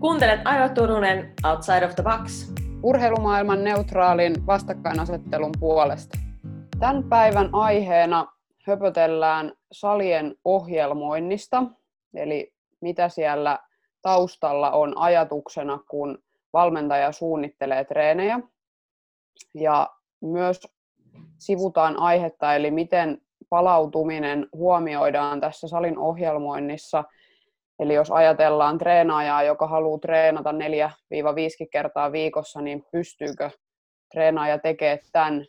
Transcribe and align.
Kuuntelet 0.00 0.40
Aino 0.44 0.68
Turunen 0.68 1.34
Outside 1.44 1.86
of 1.86 1.94
the 1.94 2.02
Box. 2.02 2.52
Urheilumaailman 2.82 3.64
neutraalin 3.64 4.46
vastakkainasettelun 4.46 5.52
puolesta. 5.60 6.18
Tämän 6.78 7.04
päivän 7.04 7.48
aiheena 7.52 8.26
höpötellään 8.66 9.52
salien 9.72 10.34
ohjelmoinnista, 10.44 11.64
eli 12.14 12.52
mitä 12.80 13.08
siellä 13.08 13.58
taustalla 14.02 14.70
on 14.70 14.98
ajatuksena, 14.98 15.78
kun 15.90 16.18
valmentaja 16.52 17.12
suunnittelee 17.12 17.84
treenejä. 17.84 18.40
Ja 19.54 19.90
myös 20.20 20.60
sivutaan 21.38 22.00
aihetta, 22.00 22.54
eli 22.54 22.70
miten 22.70 23.22
palautuminen 23.48 24.46
huomioidaan 24.52 25.40
tässä 25.40 25.68
salin 25.68 25.98
ohjelmoinnissa. 25.98 27.04
Eli 27.78 27.94
jos 27.94 28.10
ajatellaan 28.10 28.78
treenaajaa, 28.78 29.42
joka 29.42 29.66
haluaa 29.66 29.98
treenata 29.98 30.52
4-5 30.52 30.54
kertaa 31.72 32.12
viikossa, 32.12 32.60
niin 32.60 32.84
pystyykö 32.92 33.50
treenaaja 34.12 34.58
tekemään 34.58 34.98
tämän 35.12 35.46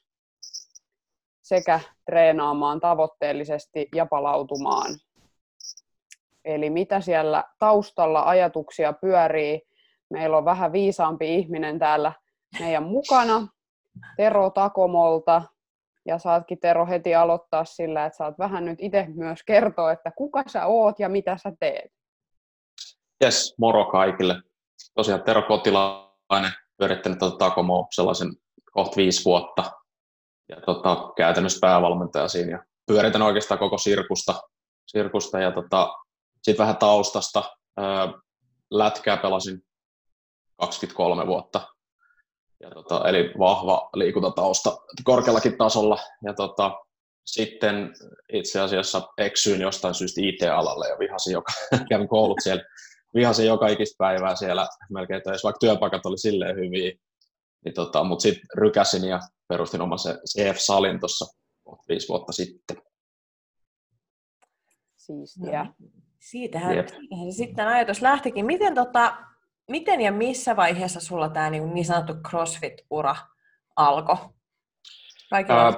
sekä 1.42 1.80
treenaamaan 2.06 2.80
tavoitteellisesti 2.80 3.90
ja 3.96 4.06
palautumaan. 4.06 4.96
Eli 6.46 6.70
mitä 6.70 7.02
siellä 7.02 7.44
taustalla 7.60 8.22
ajatuksia 8.22 8.94
pyörii. 8.94 9.62
Meillä 10.10 10.38
on 10.38 10.46
vähän 10.46 10.72
viisaampi 10.72 11.36
ihminen 11.36 11.80
täällä 11.80 12.14
meidän 12.60 12.84
mukana, 12.84 13.48
Tero 14.18 14.50
Takomolta. 14.50 15.42
Ja 16.06 16.18
saatkin 16.18 16.60
Tero 16.60 16.86
heti 16.86 17.16
aloittaa 17.16 17.66
sillä, 17.66 18.06
että 18.06 18.18
saat 18.18 18.40
vähän 18.40 18.66
nyt 18.66 18.80
itse 18.82 19.06
myös 19.16 19.44
kertoa, 19.44 19.92
että 19.92 20.12
kuka 20.16 20.44
sä 20.48 20.66
oot 20.66 21.00
ja 21.00 21.10
mitä 21.10 21.38
sä 21.38 21.52
teet. 21.60 21.99
Jes, 23.22 23.56
moro 23.58 23.86
kaikille. 23.86 24.42
Tosiaan 24.96 25.24
Tero 25.24 25.42
Kotilainen, 25.42 26.52
pyörittänyt 26.78 27.20
tuota 27.20 27.38
Takomoa 27.38 27.88
sellaisen 27.92 28.30
kohta 28.72 28.96
viisi 28.96 29.26
vuotta. 29.26 29.72
Ja 30.50 30.62
tota, 30.62 31.14
käytännössä 31.18 31.60
päävalmentaja 31.62 32.28
siinä. 32.28 32.52
Ja 32.52 32.64
pyöritän 32.86 33.22
oikeastaan 33.22 33.60
koko 33.60 33.78
sirkusta. 33.78 34.36
sirkusta 34.88 35.40
ja 35.40 35.52
tota, 35.52 35.98
sitten 36.44 36.64
vähän 36.64 36.78
taustasta. 36.78 37.44
Ää, 37.78 38.14
lätkää 38.72 39.18
pelasin 39.18 39.62
23 40.58 41.28
vuotta 41.28 41.62
ja 42.60 42.70
tota, 42.70 43.10
eli 43.10 43.34
vahva 43.40 43.90
liikuntatausta 43.94 44.78
korkeallakin 45.04 45.58
tasolla. 45.58 46.00
Ja 46.24 46.34
tota, 46.34 46.72
sitten 47.26 47.94
itse 48.34 48.60
asiassa 48.60 49.02
eksyin 49.18 49.62
jostain 49.62 49.94
syystä 49.94 50.22
IT-alalle 50.22 50.88
ja 50.88 51.00
vihasin 51.00 51.34
joka, 51.34 51.52
kävin 51.90 52.08
koulut 52.08 52.38
siellä, 52.44 52.64
vihasin 53.14 53.46
joka 53.46 53.68
ikistä 53.68 53.96
päivää 53.98 54.36
siellä 54.36 54.68
melkein 54.90 55.22
töissä, 55.24 55.46
vaikka 55.46 55.60
työpaikat 55.60 56.06
oli 56.06 56.18
silleen 56.18 56.56
hyviä. 56.56 56.92
Niin 57.66 57.74
tota, 57.74 58.04
Mutta 58.04 58.22
sitten 58.22 58.48
rykäsin 58.58 59.06
ja 59.06 59.20
perustin 59.48 59.82
oman 59.82 60.00
se 60.00 60.14
CF-salin 60.14 61.00
tuossa 61.00 61.26
viisi 61.90 62.08
vuotta 62.08 62.32
sitten. 62.32 62.78
Siistiä. 64.98 65.64
No, 65.64 65.74
siitähän, 66.20 66.76
siitähän 66.88 67.34
sitten 67.34 67.68
ajatus 67.68 68.02
lähtikin. 68.02 68.46
Miten 68.46 68.76
tota, 68.76 69.18
miten 69.70 70.02
ja 70.02 70.12
missä 70.12 70.56
vaiheessa 70.56 71.00
sulla 71.00 71.30
tämä 71.30 71.50
niin, 71.50 71.74
niin 71.74 71.86
sanottu 71.86 72.14
CrossFit-ura 72.14 73.16
alkoi? 73.76 74.18
Kaikilla 75.30 75.68
äh, 75.68 75.76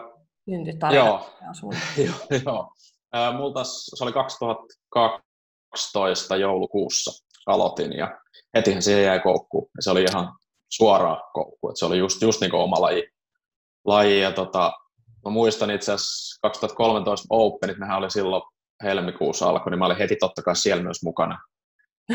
syntyi 0.50 0.74
Joo, 0.96 1.30
joo, 1.98 2.42
joo. 2.46 2.74
Äh, 3.16 3.36
multa 3.38 3.64
se 3.64 4.04
oli 4.04 4.12
2012 5.72 6.36
joulukuussa 6.36 7.26
aloitin 7.46 7.98
ja 7.98 8.20
hetihän 8.56 8.82
siihen 8.82 9.04
jäi 9.04 9.20
koukku. 9.20 9.70
Ja 9.78 9.82
se 9.82 9.92
oli 9.92 10.04
ihan 10.04 10.34
suoraa 10.70 11.30
koukku, 11.34 11.70
että 11.70 11.80
se 11.80 11.86
oli 11.86 11.98
just, 11.98 12.22
just 12.22 12.42
niin 12.42 12.52
kuin 12.52 12.62
oma 12.62 12.82
laji. 12.82 13.08
laji 13.86 14.22
ja 14.22 14.32
tota, 14.32 14.74
mä 15.26 15.32
muistan 15.32 15.72
itse 15.72 15.92
asiassa 15.92 16.40
2013 16.42 17.28
Openit, 17.30 17.78
nehän 17.78 17.98
oli 17.98 18.12
silloin 18.12 18.44
helmikuussa 18.84 19.50
alkoi, 19.50 19.72
niin 19.72 19.80
mä 19.80 19.86
olin 19.86 19.98
heti 19.98 20.16
totta 20.16 20.42
kai 20.42 20.56
siellä 20.56 20.84
myös 20.84 21.04
mukana 21.04 21.40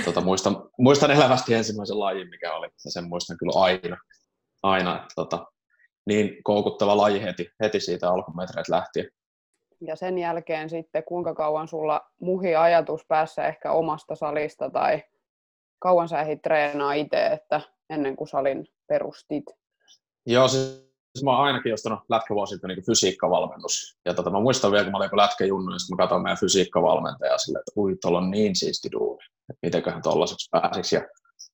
tota, 0.04 0.20
muistan, 0.20 0.56
muistan 0.78 1.10
elävästi 1.10 1.54
ensimmäisen 1.54 1.98
lajin, 1.98 2.30
mikä 2.30 2.54
oli, 2.54 2.66
ja 2.84 2.90
sen 2.90 3.08
muistan 3.08 3.36
kyllä 3.38 3.62
aina, 3.62 3.96
aina 4.62 4.96
että, 4.96 5.12
tota, 5.14 5.46
niin 6.06 6.42
koukuttava 6.44 6.96
laji 6.96 7.22
heti, 7.22 7.50
heti 7.62 7.80
siitä 7.80 8.10
alkumetreitä 8.10 8.72
lähtien. 8.72 9.10
Ja 9.80 9.96
sen 9.96 10.18
jälkeen 10.18 10.70
sitten, 10.70 11.04
kuinka 11.04 11.34
kauan 11.34 11.68
sulla 11.68 12.00
muhi 12.20 12.56
ajatus 12.56 13.06
päässä 13.08 13.46
ehkä 13.46 13.72
omasta 13.72 14.14
salista, 14.14 14.70
tai 14.70 15.02
kauan 15.78 16.08
sä 16.08 16.20
ehdit 16.20 16.42
treenaa 16.42 16.92
itse, 16.92 17.26
että 17.26 17.60
ennen 17.90 18.16
kuin 18.16 18.28
salin 18.28 18.66
perustit? 18.86 19.44
Joo, 20.26 20.48
siis 20.48 21.24
mä 21.24 21.30
oon 21.30 21.46
ainakin 21.46 21.74
ostanut 21.74 22.00
lätkävuosilta 22.08 22.68
niin 22.68 22.86
fysiikkavalmennus. 22.86 23.98
Ja 24.04 24.14
tota, 24.14 24.30
mä 24.30 24.40
muistan 24.40 24.72
vielä, 24.72 24.84
kun 24.84 24.92
mä 24.92 24.98
olin 24.98 25.10
lätkäjunnu, 25.12 25.70
niin 25.70 25.78
mä 25.90 25.96
katsoin 25.96 26.22
meidän 26.22 26.40
fysiikkavalmentaja 26.40 27.38
silleen, 27.38 27.60
että 27.60 27.80
ui, 27.80 27.96
tuolla 28.02 28.18
on 28.18 28.30
niin 28.30 28.56
siisti 28.56 28.88
duuni 28.92 29.24
että 29.50 29.66
mitenköhän 29.66 30.02
tuollaiseksi 30.02 30.48
pääsisi. 30.50 30.96
Ja, 30.96 31.02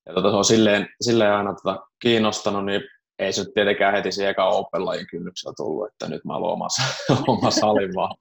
ja 0.06 0.15
tota, 0.15 0.31
se 0.31 0.37
on 0.37 0.44
silleen, 0.44 0.89
silleen 1.00 1.33
aina 1.33 1.54
tota, 1.54 1.87
kiinnostanut, 1.99 2.65
niin 2.65 2.83
ei 3.22 3.33
se 3.33 3.43
nyt 3.43 3.55
tietenkään 3.55 3.94
heti 3.94 4.12
siihen 4.12 4.31
eka 4.31 4.49
Open-lajin 4.49 5.06
kynnyksellä 5.10 5.55
tullut, 5.56 5.88
että 5.88 6.09
nyt 6.09 6.25
mä 6.25 6.33
haluan 6.33 6.53
omassa, 6.53 6.83
oma 7.28 7.50
salin, 7.50 7.94
vaan, 7.94 8.16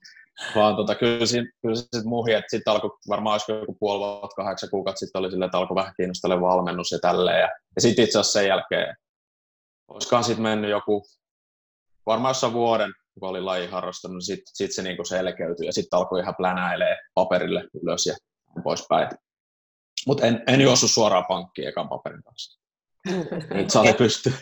vaan 0.55 0.75
tota, 0.75 0.95
kyllä, 0.95 1.25
siinä, 1.25 1.51
kyllä 1.61 1.75
se 1.75 1.81
sitten 1.81 2.07
muhi, 2.07 2.33
että 2.33 2.49
sitten 2.49 2.73
alkoi 2.73 2.97
varmaan 3.09 3.33
olisiko 3.33 3.53
joku 3.53 3.77
puoli 3.79 3.99
vuotta, 3.99 4.35
kahdeksan 4.35 4.69
kuukautta 4.69 4.99
sitten 4.99 5.19
oli 5.19 5.31
silleen, 5.31 5.47
että 5.47 5.57
alkoi 5.57 5.75
vähän 5.75 5.93
kiinnostella 5.97 6.41
valmennus 6.41 6.91
ja 6.91 6.99
tälleen. 6.99 7.39
Ja, 7.39 7.49
ja 7.75 7.81
sitten 7.81 8.05
itse 8.05 8.19
asiassa 8.19 8.39
sen 8.39 8.47
jälkeen, 8.47 8.95
olisikohan 9.87 10.23
sitten 10.23 10.43
mennyt 10.43 10.71
joku, 10.71 11.03
varmaan 12.05 12.29
jossain 12.29 12.53
vuoden, 12.53 12.93
kun 13.19 13.29
olin 13.29 13.45
laji 13.45 13.67
harrastanut, 13.67 14.15
niin 14.15 14.25
sitten 14.25 14.51
sit 14.53 14.71
se 14.71 14.81
niinku 14.81 15.05
selkeytyi 15.05 15.65
ja 15.65 15.73
sitten 15.73 15.97
alkoi 15.97 16.19
ihan 16.19 16.35
plänäilee 16.37 16.97
paperille 17.13 17.63
ylös 17.83 18.05
ja 18.05 18.15
poispäin. 18.63 19.09
Mutta 20.07 20.25
en, 20.25 20.43
en 20.47 20.61
juossut 20.61 20.91
suoraan 20.91 21.25
pankkiin 21.27 21.67
ekan 21.67 21.89
paperin 21.89 22.23
kanssa. 22.23 22.60
Nyt 23.53 23.69
sali 23.69 23.93
pystyy. 23.93 24.33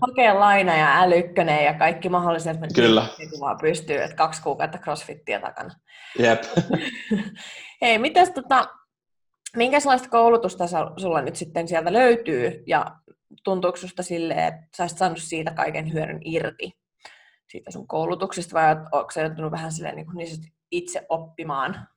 Hakee 0.00 0.32
laina 0.32 0.76
ja 0.76 1.00
älykkönen 1.00 1.64
ja 1.64 1.74
kaikki 1.74 2.08
mahdolliset. 2.08 2.56
Kyllä. 2.74 3.06
Vaan 3.40 3.58
pystyy, 3.60 3.96
että 3.96 4.16
kaksi 4.16 4.42
kuukautta 4.42 4.78
crossfittiä 4.78 5.40
takana. 5.40 5.74
Jep. 6.18 6.42
Hei, 7.82 7.98
mitäs 7.98 8.30
tota, 8.30 8.68
minkälaista 9.56 10.08
koulutusta 10.08 10.64
sulla 10.96 11.22
nyt 11.22 11.36
sitten 11.36 11.68
sieltä 11.68 11.92
löytyy 11.92 12.62
ja 12.66 12.86
tuntuuko 13.44 13.76
susta 13.76 14.02
silleen, 14.02 14.54
että 14.54 14.66
sä 14.76 14.82
olisit 14.82 14.98
saanut 14.98 15.18
siitä 15.18 15.50
kaiken 15.50 15.92
hyödyn 15.92 16.20
irti 16.24 16.72
siitä 17.50 17.70
sun 17.70 17.86
koulutuksesta 17.86 18.54
vai 18.54 18.76
onko 18.92 19.10
sä 19.10 19.20
joutunut 19.20 19.52
vähän 19.52 19.72
silleen 19.72 19.96
niin, 19.96 20.06
niin 20.14 20.52
itse 20.70 21.06
oppimaan 21.08 21.88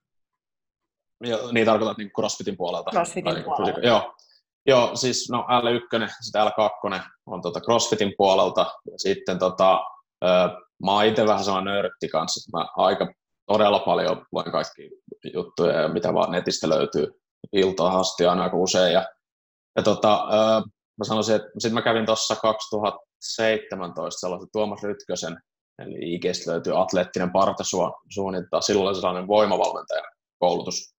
niin 1.51 1.65
tarkoitat 1.65 1.97
niin 1.97 2.11
CrossFitin 2.11 2.57
puolelta? 2.57 2.91
CrossFitin 2.91 3.33
niin, 3.33 3.43
puolelta. 3.43 3.79
Joo. 3.79 4.15
Joo, 4.65 4.95
siis 4.95 5.29
no 5.31 5.45
L1, 5.49 6.09
sitten 6.21 6.41
L2 6.41 7.01
on 7.25 7.41
tota 7.41 7.59
CrossFitin 7.59 8.13
puolelta. 8.17 8.61
Ja 8.61 8.97
sitten 8.97 9.39
tota, 9.39 9.79
mä 10.85 10.91
oon 10.91 11.05
itse 11.05 11.25
vähän 11.25 11.43
sama 11.43 11.61
nörtti 11.61 12.07
kanssa. 12.07 12.57
Mä 12.57 12.67
aika 12.77 13.13
todella 13.47 13.79
paljon 13.79 14.25
luen 14.31 14.51
kaikki 14.51 14.89
juttuja 15.33 15.81
ja 15.81 15.87
mitä 15.87 16.13
vaan 16.13 16.31
netistä 16.31 16.69
löytyy 16.69 17.07
iltaa 17.53 17.99
asti 17.99 18.25
aina 18.25 18.49
usein. 18.53 18.93
Ja, 18.93 19.05
ja 19.75 19.83
tota, 19.83 20.27
mä 20.97 21.05
sanoisin, 21.05 21.35
että 21.35 21.47
sitten 21.57 21.73
mä 21.73 21.81
kävin 21.81 22.05
tuossa 22.05 22.35
2017 22.35 24.19
sellaisen 24.19 24.49
Tuomas 24.51 24.83
Rytkösen, 24.83 25.37
eli 25.79 26.13
IGstä 26.13 26.51
löytyy 26.51 26.81
atleettinen 26.81 27.31
partasuunnitelma, 27.31 28.61
silloin 28.61 28.95
sellainen 28.95 29.27
voimavalmentajan 29.27 30.05
koulutus 30.39 30.98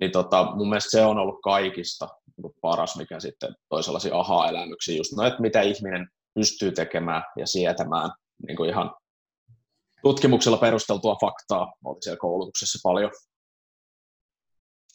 niin 0.00 0.12
tota, 0.12 0.52
mun 0.54 0.68
mielestä 0.68 0.90
se 0.90 1.04
on 1.04 1.18
ollut 1.18 1.40
kaikista 1.42 2.08
niin 2.36 2.52
paras, 2.60 2.96
mikä 2.96 3.20
sitten 3.20 3.54
toi 3.68 3.82
sellaisia 3.82 4.18
aha-elämyksiä, 4.18 4.96
just 4.96 5.12
no, 5.12 5.22
että 5.26 5.42
mitä 5.42 5.60
ihminen 5.60 6.08
pystyy 6.34 6.72
tekemään 6.72 7.22
ja 7.36 7.46
sietämään 7.46 8.10
niin 8.46 8.56
kuin 8.56 8.70
ihan 8.70 8.94
tutkimuksella 10.02 10.58
perusteltua 10.58 11.16
faktaa 11.20 11.72
oli 11.84 11.96
siellä 12.00 12.18
koulutuksessa 12.18 12.78
paljon. 12.82 13.10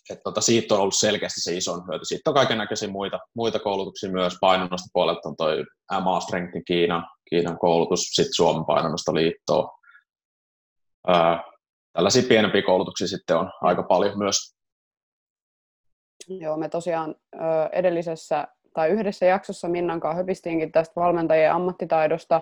Et 0.09 0.19
tota, 0.23 0.41
siitä 0.41 0.73
on 0.73 0.79
ollut 0.79 0.95
selkeästi 0.95 1.41
se 1.41 1.55
iso 1.55 1.75
hyöty. 1.75 2.05
Sitten 2.05 2.31
on 2.31 2.35
kaiken 2.35 2.57
näköisiä 2.57 2.89
muita, 2.89 3.19
muita 3.35 3.59
koulutuksia 3.59 4.11
myös. 4.11 4.33
Painonnosta 4.41 4.89
puolelta 4.93 5.29
on 5.29 5.35
toi 5.35 5.65
MA 6.03 6.19
Strengthin 6.19 6.65
Kiinan, 6.65 7.05
Kiinan 7.29 7.59
koulutus, 7.59 8.01
sitten 8.01 8.33
Suomen 8.33 8.65
painonnostoliittoa. 8.65 9.77
Ää, 11.07 11.43
tällaisia 11.93 12.23
pienempiä 12.27 12.61
koulutuksia 12.61 13.07
sitten 13.07 13.37
on 13.37 13.51
aika 13.61 13.83
paljon 13.83 14.17
myös 14.17 14.55
Joo, 16.27 16.57
me 16.57 16.69
tosiaan 16.69 17.15
edellisessä 17.71 18.47
tai 18.73 18.89
yhdessä 18.89 19.25
jaksossa 19.25 19.67
Minnan 19.67 19.99
kanssa 19.99 20.17
höpistiinkin 20.17 20.71
tästä 20.71 20.93
valmentajien 20.95 21.53
ammattitaidosta. 21.53 22.41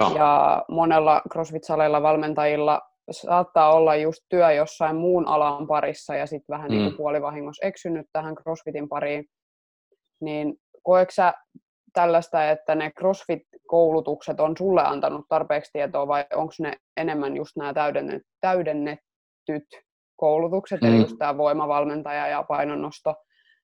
Joo. 0.00 0.16
Ja 0.16 0.64
monella 0.68 1.22
CrossFit-saleilla 1.32 2.02
valmentajilla 2.02 2.82
saattaa 3.10 3.74
olla 3.74 3.96
just 3.96 4.22
työ 4.28 4.52
jossain 4.52 4.96
muun 4.96 5.28
alan 5.28 5.66
parissa 5.66 6.14
ja 6.14 6.26
sitten 6.26 6.54
vähän 6.54 6.70
niin 6.70 6.82
mm. 6.82 6.86
niin 6.86 6.96
puolivahingossa 6.96 7.66
eksynyt 7.66 8.06
tähän 8.12 8.34
CrossFitin 8.34 8.88
pariin. 8.88 9.24
niin 10.20 10.54
koetko 10.82 11.12
sä 11.12 11.34
tällaista, 11.92 12.50
että 12.50 12.74
ne 12.74 12.92
CrossFit-koulutukset 13.00 14.40
on 14.40 14.56
sulle 14.58 14.82
antanut 14.82 15.26
tarpeeksi 15.28 15.72
tietoa 15.72 16.08
vai 16.08 16.24
onko 16.34 16.52
ne 16.58 16.72
enemmän 16.96 17.36
just 17.36 17.56
nämä 17.56 17.74
täydennettyt 18.40 19.66
koulutukset, 20.18 20.80
mm. 20.80 20.88
eli 20.88 21.00
just 21.00 21.16
tämä 21.18 21.36
voimavalmentaja 21.36 22.28
ja 22.28 22.42
painonnosto, 22.42 23.14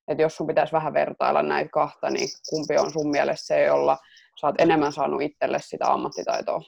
että 0.08 0.22
jos 0.22 0.36
sun 0.36 0.46
pitäisi 0.46 0.72
vähän 0.72 0.94
vertailla 0.94 1.42
näitä 1.42 1.70
kahta, 1.72 2.10
niin 2.10 2.28
kumpi 2.50 2.78
on 2.78 2.92
sun 2.92 3.10
mielestä 3.10 3.46
se, 3.46 3.64
jolla 3.64 3.98
sä 4.40 4.46
oot 4.46 4.60
enemmän 4.60 4.92
saanut 4.92 5.22
itselle 5.22 5.58
sitä 5.60 5.92
ammattitaitoa? 5.92 6.60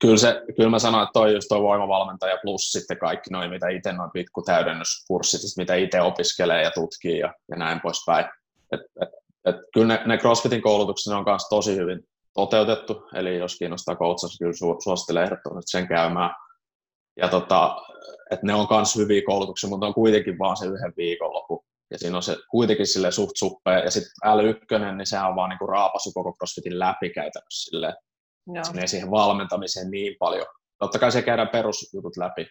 Kyllä, 0.00 0.16
se, 0.16 0.42
kyllä 0.56 0.70
mä 0.70 0.78
sanoin, 0.78 1.02
että 1.02 1.12
toi 1.12 1.34
just 1.34 1.48
toi 1.48 1.62
voimavalmentaja 1.62 2.38
plus 2.42 2.72
sitten 2.72 2.98
kaikki 2.98 3.30
noin, 3.30 3.50
mitä 3.50 3.68
itse 3.68 3.92
noin 3.92 4.10
pikku 4.10 4.42
täydennyskurssit, 4.42 5.40
mitä 5.56 5.74
itse 5.74 6.00
opiskelee 6.00 6.62
ja 6.62 6.70
tutkii 6.70 7.18
ja, 7.18 7.34
ja 7.50 7.56
näin 7.56 7.80
poispäin. 7.80 8.26
Et, 8.72 8.80
et, 9.02 9.08
et, 9.44 9.56
kyllä 9.74 9.86
ne, 9.86 10.02
ne 10.06 10.18
CrossFitin 10.18 10.62
koulutukset 10.62 11.12
on 11.12 11.24
myös 11.26 11.48
tosi 11.48 11.76
hyvin 11.76 12.08
toteutettu, 12.34 13.08
eli 13.14 13.38
jos 13.38 13.58
kiinnostaa 13.58 13.96
coachassa, 13.96 14.38
kyllä 14.38 14.52
su, 14.52 14.76
suosittelen 14.84 15.24
ehdottomasti 15.24 15.70
sen 15.70 15.88
käymään. 15.88 16.30
Ja 17.16 17.28
tota, 17.28 17.76
että 18.30 18.46
ne 18.46 18.54
on 18.54 18.66
myös 18.70 18.96
hyviä 18.96 19.22
koulutuksia, 19.26 19.70
mutta 19.70 19.86
on 19.86 19.94
kuitenkin 19.94 20.38
vaan 20.38 20.56
se 20.56 20.66
yhden 20.66 20.92
viikonloppu. 20.96 21.64
Ja 21.90 21.98
siinä 21.98 22.16
on 22.16 22.22
se 22.22 22.36
kuitenkin 22.50 22.86
sille 22.86 23.10
suht 23.10 23.32
suppea. 23.36 23.78
Ja 23.78 23.90
sitten 23.90 24.12
L1, 24.24 24.96
niin 24.96 25.06
sehän 25.06 25.28
on 25.28 25.36
vaan 25.36 25.50
niinku 25.50 25.66
raapasu 25.66 26.12
koko 26.12 26.32
CrossFitin 26.32 26.78
läpi 26.78 27.10
käytännössä 27.10 27.70
silleen. 27.70 27.94
Sinne 28.62 28.80
ei 28.80 28.88
siihen 28.88 29.10
valmentamiseen 29.10 29.90
niin 29.90 30.16
paljon. 30.18 30.46
Totta 30.78 30.98
kai 30.98 31.12
se 31.12 31.22
käydään 31.22 31.48
perusjutut 31.48 32.16
läpi, 32.16 32.46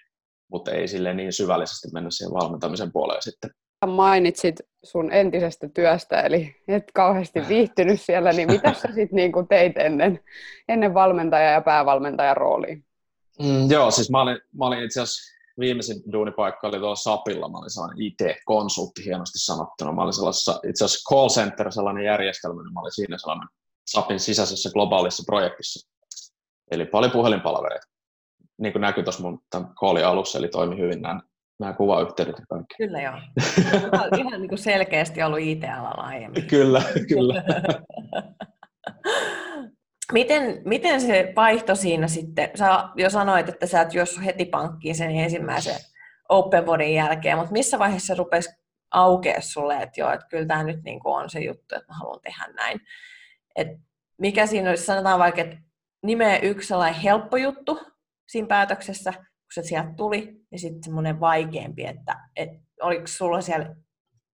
mutta 0.52 0.72
ei 0.72 0.88
sille 0.88 1.14
niin 1.14 1.34
syvällisesti 1.34 1.88
mennä 1.94 2.10
siihen 2.12 2.34
valmentamisen 2.34 2.92
puoleen 2.92 3.22
sitten. 3.22 3.50
Mainitsit 3.88 4.56
sun 4.84 5.12
entisestä 5.12 5.70
työstä, 5.74 6.22
eli 6.22 6.56
et 6.68 6.84
kauheasti 6.94 7.40
viihtynyt 7.50 8.02
siellä, 8.02 8.32
niin 8.32 8.52
mitä 8.52 8.74
sä 8.74 8.88
sitten 8.88 9.16
niinku 9.16 9.44
teit 9.44 9.78
ennen, 9.78 10.20
ennen 10.68 10.94
valmentaja- 10.94 11.52
ja 11.52 11.62
päävalmentajan 11.62 12.38
rooliin? 12.38 12.86
Mm, 13.40 13.72
joo, 13.72 13.92
siis 13.92 14.10
mä 14.10 14.22
olin, 14.22 14.40
mä 14.58 14.66
olin 14.66 14.84
itse 14.84 15.02
asiassa 15.02 15.35
viimeisin 15.60 16.12
duunipaikka 16.12 16.68
oli 16.68 16.80
tuolla 16.80 16.96
Sapilla, 16.96 17.50
mä 17.50 17.58
olin 17.58 17.70
sellainen 17.70 18.02
IT-konsultti 18.02 19.06
hienosti 19.06 19.40
sanottuna. 19.40 19.92
Mä 19.92 20.02
olin 20.02 20.14
sellaisessa, 20.14 20.60
itse 20.70 20.86
asiassa 20.86 21.10
call 21.10 21.30
center, 21.30 21.72
sellainen 21.72 22.06
järjestelmä, 22.06 22.64
niin 22.64 22.74
mä 22.74 22.80
olin 22.80 22.96
siinä 22.96 23.18
sellainen 23.18 23.48
SAPin 23.88 24.20
sisäisessä 24.20 24.70
globaalissa 24.70 25.24
projektissa. 25.26 25.90
Eli 26.72 26.86
paljon 26.86 27.12
puhelinpalvereita. 27.12 27.88
Niin 28.58 28.74
kuin 28.74 28.82
näkyy 28.82 29.04
tuossa 29.04 29.24
mun 29.24 29.40
koolin 29.76 30.06
alussa, 30.06 30.40
eli 30.40 30.48
toimi 30.48 30.78
hyvin 30.78 31.02
nämä, 31.02 31.22
nämä 31.60 31.74
kuvayhteydet 31.74 32.40
ja 32.40 32.46
kaikki. 32.50 32.76
Kyllä 32.78 33.02
joo. 33.02 33.16
Ihan 34.20 34.42
niin 34.42 34.50
kuin 34.50 34.60
selkeästi 34.60 35.24
ollut 35.24 35.40
IT-alalla 35.40 36.04
aiemmin. 36.04 36.48
kyllä, 36.48 36.82
kyllä. 37.08 37.44
Miten, 40.12 40.62
miten 40.66 41.02
se 41.02 41.34
vaihto 41.36 41.76
siinä 41.76 42.08
sitten, 42.08 42.50
sä 42.56 42.90
jo 42.96 43.10
sanoit, 43.10 43.50
että 43.50 43.68
sä 43.68 43.82
et 43.82 43.94
juossut 43.94 44.26
heti 44.26 44.46
pankkiin 44.46 44.96
sen 44.96 45.12
ensimmäisen 45.12 45.80
open 46.30 46.66
bodyn 46.66 46.94
jälkeen, 46.94 47.38
mutta 47.38 47.52
missä 47.52 47.80
vaiheessa 47.80 48.08
se 48.08 48.18
rupesi 48.18 48.50
aukea 48.92 49.42
sulle, 49.42 49.78
että 49.78 50.02
joo, 50.02 50.12
että 50.12 50.28
kyllä 50.30 50.46
tämä 50.46 50.64
nyt 50.64 50.84
niin 50.84 51.00
on 51.04 51.30
se 51.30 51.40
juttu, 51.40 51.76
että 51.76 51.94
mä 51.94 51.98
haluan 51.98 52.22
tehdä 52.22 52.48
näin. 52.54 52.82
Et 53.56 53.68
mikä 54.18 54.46
siinä 54.46 54.70
olisi, 54.70 54.86
sanotaan 54.86 55.20
vaikka, 55.20 55.42
että 55.42 55.58
nimeä 56.04 56.40
yksi 56.40 56.68
sellainen 56.68 57.02
helppo 57.02 57.38
juttu 57.38 57.80
siinä 58.28 58.48
päätöksessä, 58.48 59.14
kun 59.14 59.24
se 59.54 59.64
sieltä 59.64 59.94
tuli, 59.98 60.46
ja 60.52 60.60
sitten 60.60 60.84
semmoinen 60.84 61.20
vaikeampi, 61.20 61.86
että, 61.86 62.16
että 62.36 62.60
oliko 62.82 63.08
sulla 63.08 63.42
siellä 63.42 63.76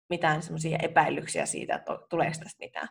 mitään 0.09 0.41
semmoisia 0.41 0.77
epäilyksiä 0.81 1.45
siitä, 1.45 1.75
että 1.75 1.97
tuleeko 2.09 2.35
tästä 2.44 2.59
mitään? 2.59 2.88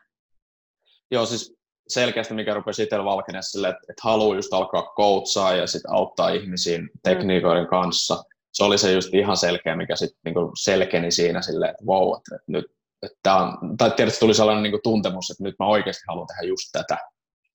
Joo, 1.10 1.26
siis 1.26 1.59
selkeästi, 1.92 2.34
mikä 2.34 2.54
rupesi 2.54 2.82
itsellä 2.82 3.04
valkenee 3.04 3.42
sille, 3.42 3.68
että, 3.68 3.80
että 3.88 4.02
haluaa 4.04 4.36
just 4.36 4.54
alkaa 4.54 4.92
coachaa 4.96 5.54
ja 5.54 5.66
sitten 5.66 5.92
auttaa 5.92 6.28
ihmisiin 6.28 6.90
tekniikoiden 7.02 7.66
kanssa. 7.66 8.24
Se 8.52 8.64
oli 8.64 8.78
se 8.78 8.92
just 8.92 9.14
ihan 9.14 9.36
selkeä, 9.36 9.76
mikä 9.76 9.96
sitten 9.96 10.20
niinku 10.24 10.52
selkeni 10.62 11.10
siinä 11.10 11.42
silleen, 11.42 11.70
että 11.70 11.84
wow, 11.84 12.16
että, 12.16 12.44
nyt 12.46 12.64
että 13.02 13.34
on, 13.34 13.76
tai 13.76 13.90
tietysti 13.90 14.20
tuli 14.20 14.34
sellainen 14.34 14.62
niin 14.62 14.80
tuntemus, 14.82 15.30
että 15.30 15.42
nyt 15.42 15.54
mä 15.58 15.66
oikeasti 15.66 16.04
haluan 16.08 16.26
tehdä 16.26 16.42
just 16.48 16.68
tätä. 16.72 16.98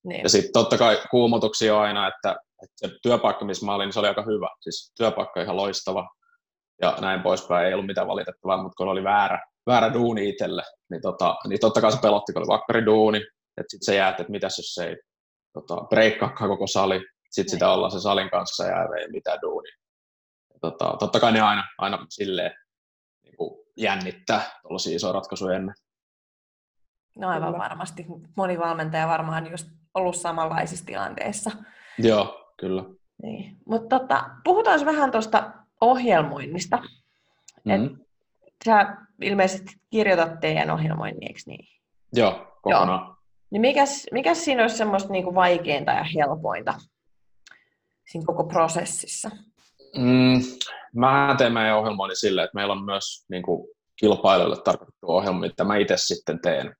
Niin. 0.04 0.24
Ja 0.24 0.30
sitten 0.30 0.54
totta 0.54 0.78
kai 0.78 1.02
kuumotuksia 1.12 1.81
aina, 1.81 2.08
että, 2.08 2.36
että 2.64 2.76
se 2.76 2.90
työpaikka, 3.04 3.46
missä 3.46 3.66
mä 3.66 3.76
olin, 3.76 3.86
niin 3.86 3.94
se 3.94 4.00
oli 4.00 4.08
aika 4.08 4.22
hyvä. 4.24 4.50
Siis 4.60 4.94
työpaikka 4.98 5.42
ihan 5.42 5.58
loistava 5.58 6.10
ja 6.81 6.98
näin 7.02 7.22
poispäin. 7.22 7.68
Ei 7.68 7.74
ollut 7.74 7.86
mitään 7.86 8.08
valitettavaa, 8.08 8.64
mutta 8.64 8.76
kun 8.78 8.88
oli 8.88 9.04
väärä, 9.04 9.40
väärä 9.66 9.94
duuni 9.94 10.30
itselle, 10.30 10.64
niin, 10.92 11.02
tota, 11.02 11.36
niin 11.48 11.60
totta 11.60 11.81
kai 11.81 11.92
se 11.92 12.00
pelotti, 12.02 12.34
kun 12.34 12.42
oli 12.42 12.48
vakkari 12.48 12.86
duuni, 12.86 13.22
että 13.57 13.72
sitten 13.72 13.86
se 13.86 13.96
jäät, 13.96 14.19
että 14.19 14.31
mitäs 14.31 14.57
jos 14.57 14.74
se 14.74 14.88
ei 14.88 14.96
tota, 15.54 15.75
breikkaakaan 15.90 16.50
koko 16.50 16.68
sali, 16.68 17.02
sitten 17.31 17.52
sitä 17.52 17.66
niin. 17.66 17.74
ollaan 17.74 17.92
se 17.92 18.00
salin 18.00 18.30
kanssa 18.30 18.66
ja 18.66 18.90
ei 19.00 19.07
mitään 19.07 19.42
duuni. 19.42 19.69
tota, 20.62 20.96
totta 21.00 21.19
kai 21.19 21.31
ne 21.31 21.42
aina, 21.42 21.63
aina 21.78 22.06
silleen 22.10 22.52
niin 23.24 23.38
kuin 23.38 23.66
jännittää 23.78 24.42
tuollaisia 24.62 24.96
isoja 24.96 25.13
ratkaisuja 25.13 25.56
ennen. 25.56 25.75
No 27.16 27.30
aivan 27.30 27.54
kyllä. 27.54 27.63
varmasti. 27.63 28.06
Moni 28.36 28.60
valmentaja 28.60 29.07
varmaan 29.07 29.52
just 29.52 29.68
ollut 29.94 30.16
samanlaisissa 30.16 30.86
tilanteissa. 30.86 31.52
Joo, 31.98 32.54
kyllä. 32.57 32.84
Niin. 33.24 33.57
Mutta 33.66 34.00
tota, 34.00 34.30
puhutaan 34.44 34.86
vähän 34.86 35.12
tuosta 35.12 35.54
ohjelmoinnista. 35.81 36.78
Mm-hmm. 37.63 38.00
Et 38.48 38.56
sä 38.66 38.98
ilmeisesti 39.22 39.74
kirjoitat 39.90 40.40
teidän 40.40 40.72
ohjelmoinnin, 40.72 41.28
eikö 41.28 41.40
niin? 41.46 41.68
Joo, 42.13 42.60
kokonaan. 42.62 43.06
Joo. 43.06 43.15
Niin 43.56 43.62
mikäs, 43.62 44.07
mikäs 44.12 44.46
siinä 44.46 44.62
olisi 44.62 44.78
semmoista 44.78 45.12
niinku 45.12 45.36
vaikeinta 45.36 45.92
ja 45.92 46.06
helpointa 46.16 46.74
siinä 48.12 48.25
koko 48.25 48.44
prosessissa? 48.44 49.30
Mm, 49.98 50.42
mä 50.96 51.36
teen 51.38 51.54
meidän 51.54 51.78
ohjelmoinnin 51.78 52.19
silleen, 52.19 52.46
että 52.46 52.56
meillä 52.56 52.74
on 52.74 52.86
myös 52.86 53.25
niin 53.30 53.44
kuin, 53.44 53.68
kilpailijoille 54.00 54.62
tarkoitettu 54.63 55.07
ohjelma, 55.07 55.40
mitä 55.40 55.63
mä 55.63 55.78
itse 55.78 55.94
sitten 55.98 56.42
teen. 56.42 56.75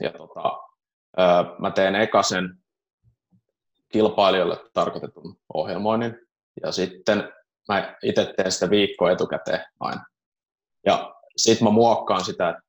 Ja 0.00 0.12
tota, 0.12 0.58
mä 1.58 1.70
teen 1.70 1.94
ekasen 1.94 2.58
kilpailijoille 3.92 4.56
tarkoitetun 4.74 5.36
ohjelmoinnin, 5.54 6.14
ja 6.62 6.72
sitten 6.72 7.32
mä 7.68 7.96
itse 8.02 8.34
teen 8.36 8.52
sitä 8.52 8.70
viikkoa 8.70 9.10
etukäteen 9.10 9.64
aina. 9.80 10.04
Ja 10.86 11.14
sitten 11.36 11.64
mä 11.64 11.70
muokkaan 11.70 12.24
sitä, 12.24 12.60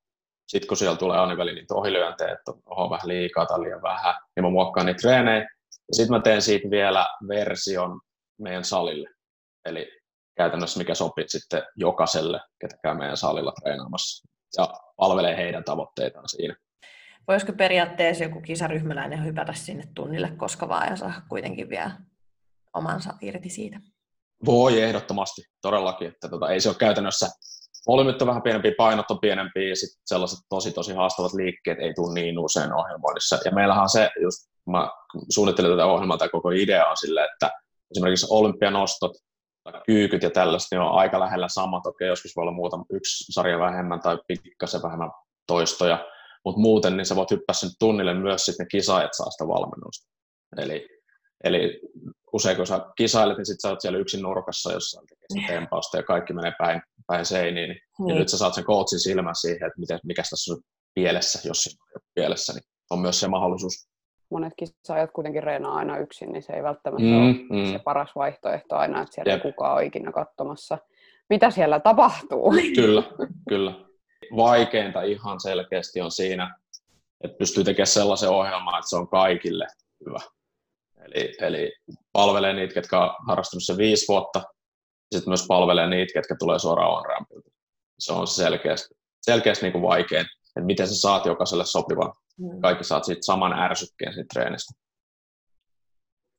sitten 0.49 0.67
kun 0.67 0.77
siellä 0.77 0.97
tulee 0.97 1.17
aina 1.17 1.37
väliin 1.37 1.55
niitä 1.55 1.75
ohilyöntejä, 1.75 2.33
että 2.33 2.51
on 2.65 2.89
vähän 2.89 3.07
liikaa 3.07 3.45
tai 3.45 3.61
liian 3.61 3.81
vähän, 3.81 4.15
niin 4.35 4.44
mä 4.44 4.49
muokkaan 4.49 4.85
niitä 4.85 5.01
treenejä. 5.01 5.41
Ja 5.87 5.94
sitten 5.95 6.18
mä 6.18 6.21
teen 6.21 6.41
siitä 6.41 6.69
vielä 6.69 7.07
version 7.27 8.01
meidän 8.39 8.63
salille. 8.63 9.09
Eli 9.65 9.91
käytännössä 10.37 10.77
mikä 10.77 10.95
sopii 10.95 11.25
sitten 11.27 11.63
jokaiselle, 11.75 12.39
ketä 12.61 12.75
käy 12.83 12.97
meidän 12.97 13.18
salilla 13.18 13.53
treenaamassa 13.63 14.27
ja 14.57 14.73
palvelee 14.97 15.37
heidän 15.37 15.63
tavoitteitaan 15.63 16.29
siinä. 16.29 16.56
Voisiko 17.27 17.53
periaatteessa 17.53 18.23
joku 18.23 18.41
kisaryhmäläinen 18.41 19.25
hypätä 19.25 19.53
sinne 19.53 19.83
tunnille 19.95 20.31
koska 20.37 20.69
vaan 20.69 20.89
ja 20.89 20.95
saada 20.95 21.21
kuitenkin 21.29 21.69
vielä 21.69 21.91
omansa 22.73 23.13
irti 23.21 23.49
siitä? 23.49 23.79
Voi 24.45 24.81
ehdottomasti, 24.81 25.41
todellakin. 25.61 26.07
Että 26.07 26.29
tota, 26.29 26.49
ei 26.49 26.61
se 26.61 26.69
ole 26.69 26.77
käytännössä, 26.77 27.29
volyymit 27.88 28.21
on 28.21 28.28
vähän 28.28 28.42
pienempiä, 28.42 28.71
painot 28.78 29.12
on 29.12 29.19
pienempiä 29.19 29.69
ja 29.69 29.76
sitten 29.76 30.02
sellaiset 30.06 30.40
tosi 30.50 30.71
tosi 30.71 30.94
haastavat 30.94 31.33
liikkeet 31.33 31.80
ei 31.80 31.94
tule 31.94 32.14
niin 32.14 32.40
usein 32.40 32.74
ohjelmoinnissa. 32.74 33.38
Ja 33.45 33.52
meillähän 33.52 33.83
on 33.83 33.90
se, 33.90 34.09
just 34.21 34.38
mä 34.71 34.92
suunnittelin 35.30 35.71
tätä 35.71 35.86
ohjelmaa, 35.86 36.18
tämä 36.18 36.30
koko 36.30 36.52
idea 36.52 36.88
on 36.88 36.98
sille, 36.98 37.26
että 37.33 37.52
esimerkiksi 37.92 38.28
olympianostot, 38.30 39.12
kyykyt 39.86 40.24
ja 40.24 40.30
tällaista, 40.30 40.76
niin 40.76 40.81
on 40.81 41.00
aika 41.00 41.19
lähellä 41.19 41.48
sama. 41.50 41.81
Toki 41.81 42.04
joskus 42.04 42.36
voi 42.36 42.42
olla 42.42 42.52
muutama 42.52 42.86
yksi 42.90 43.31
sarja 43.33 43.59
vähemmän 43.59 44.00
tai 44.00 44.18
pikkasen 44.28 44.81
vähemmän 44.83 45.12
toistoja, 45.48 46.06
mutta 46.45 46.62
muuten 46.62 46.98
niin 46.98 47.06
sä 47.06 47.16
voit 47.16 47.31
hyppää 47.31 47.54
sen 47.54 47.69
tunnille 47.80 48.14
myös 48.14 48.45
sitten 48.45 48.64
ne 48.64 48.68
kisaajat 48.68 49.14
saa 49.14 49.30
sitä 49.30 49.48
valmennusta. 49.48 50.09
Eli, 50.57 50.88
eli 51.44 51.81
usein 52.33 52.57
kun 52.57 52.68
sä 52.68 52.86
kisailet, 52.98 53.38
niin 53.38 53.45
sitten 53.45 53.62
sä 53.62 53.69
oot 53.69 53.81
siellä 53.81 54.00
yksin 54.00 54.21
nurkassa, 54.21 54.74
jossa 54.74 55.02
tekee 55.09 55.48
tempausta 55.48 55.98
ja 55.98 56.04
kaikki 56.04 56.33
menee 56.33 56.54
päin, 56.57 56.81
päin 57.07 57.26
seiniin, 57.26 57.69
niin, 57.69 58.07
niin. 58.07 58.18
nyt 58.18 58.30
sä 58.30 58.38
saat 58.38 58.54
sen 58.54 58.64
coachin 58.64 59.00
silmän 59.00 59.36
siihen, 59.36 59.68
että 59.68 59.80
miten, 59.80 60.00
mikä 60.04 60.21
tässä 60.30 60.54
on 60.54 60.62
pielessä, 60.94 61.48
jos 61.48 61.64
siinä 61.64 61.83
on 61.95 62.02
pielessä, 62.16 62.54
niin 62.54 62.64
on 62.90 63.00
myös 63.00 63.19
se 63.19 63.28
mahdollisuus 63.28 63.90
monet 64.31 64.54
kisaajat 64.57 65.12
kuitenkin 65.12 65.44
reenaa 65.44 65.76
aina 65.76 65.98
yksin, 65.98 66.31
niin 66.31 66.44
se 66.44 66.54
ei 66.54 66.64
välttämättä 66.64 67.06
mm, 67.06 67.18
ole 67.18 67.33
mm. 67.33 67.71
se 67.71 67.80
paras 67.80 68.09
vaihtoehto 68.16 68.76
aina, 68.76 69.02
että 69.02 69.16
siellä 69.16 69.33
Jep. 69.33 69.42
kukaan 69.42 69.74
ole 69.74 69.86
ikinä 69.86 70.12
katsomassa, 70.12 70.78
mitä 71.30 71.52
siellä 71.52 71.80
tapahtuu. 71.80 72.54
Kyllä, 72.76 73.04
kyllä. 73.50 73.74
Vaikeinta 74.36 75.02
ihan 75.02 75.40
selkeästi 75.40 76.02
on 76.02 76.12
siinä, 76.12 76.56
että 77.24 77.38
pystyy 77.38 77.64
tekemään 77.64 77.88
sellaisen 77.88 78.30
ohjelman, 78.30 78.80
että 78.80 78.90
se 78.90 78.95
on 78.95 79.07
kaikille 79.07 79.68
hyvä. 80.06 80.19
Eli, 81.06 81.35
eli 81.41 81.73
palvelee 82.13 82.53
niitä, 82.53 82.73
ketkä 82.73 82.99
on 82.99 83.15
harrastanut 83.27 83.63
se 83.63 83.77
viisi 83.77 84.06
vuotta, 84.07 84.39
ja 85.11 85.18
sitten 85.18 85.31
myös 85.31 85.45
palvelee 85.47 85.87
niitä, 85.87 86.13
ketkä 86.13 86.35
tulee 86.39 86.59
suoraan 86.59 86.91
on 86.91 87.06
rampilta. 87.06 87.49
Se 87.99 88.13
on 88.13 88.27
selkeästi, 88.27 88.95
selkeästi 89.21 89.65
niin 89.65 89.73
kuin 89.73 89.81
vaikein. 89.81 90.21
että 90.21 90.65
miten 90.65 90.87
sä 90.87 90.95
saat 90.95 91.25
jokaiselle 91.25 91.65
sopivan. 91.65 92.13
Mm. 92.37 92.61
Kaikki 92.61 92.83
saat 92.83 93.06
siitä 93.06 93.21
saman 93.23 93.59
ärsykkeen 93.59 94.13
siitä 94.13 94.27
treenistä. 94.33 94.73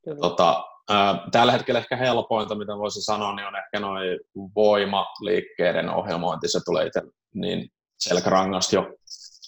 Kyllä. 0.05 0.21
Tota, 0.21 0.64
ää, 0.90 1.29
tällä 1.33 1.52
hetkellä 1.52 1.81
ehkä 1.81 1.97
helpointa, 1.97 2.55
mitä 2.55 2.79
voisi 2.79 3.02
sanoa, 3.02 3.35
niin 3.35 3.47
on 3.47 3.57
ehkä 3.57 3.81
noin 3.81 4.21
voimaliikkeiden 4.57 5.90
ohjelmointi. 5.90 6.49
Se 6.49 6.61
tulee 6.64 6.87
itse 6.87 7.02
niin 7.35 7.69
selkärangasta 7.99 8.76
jo. 8.76 8.83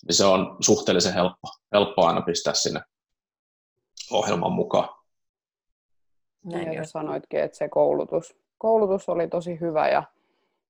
Niin 0.07 0.15
se 0.15 0.25
on 0.25 0.57
suhteellisen 0.61 1.15
helppo, 1.15 1.49
helppo 1.73 2.07
aina 2.07 2.23
pistää 2.23 2.55
sinne 2.55 2.81
ohjelman 4.11 4.53
mukaan. 4.53 5.02
Näin 6.45 6.65
Niin, 6.65 6.73
ja 6.73 6.81
just. 6.81 6.91
sanoitkin, 6.91 7.41
että 7.41 7.59
se 7.59 7.69
koulutus, 7.69 8.37
koulutus 8.59 9.09
oli 9.09 9.29
tosi 9.29 9.61
hyvä 9.61 9.89
ja 9.89 10.03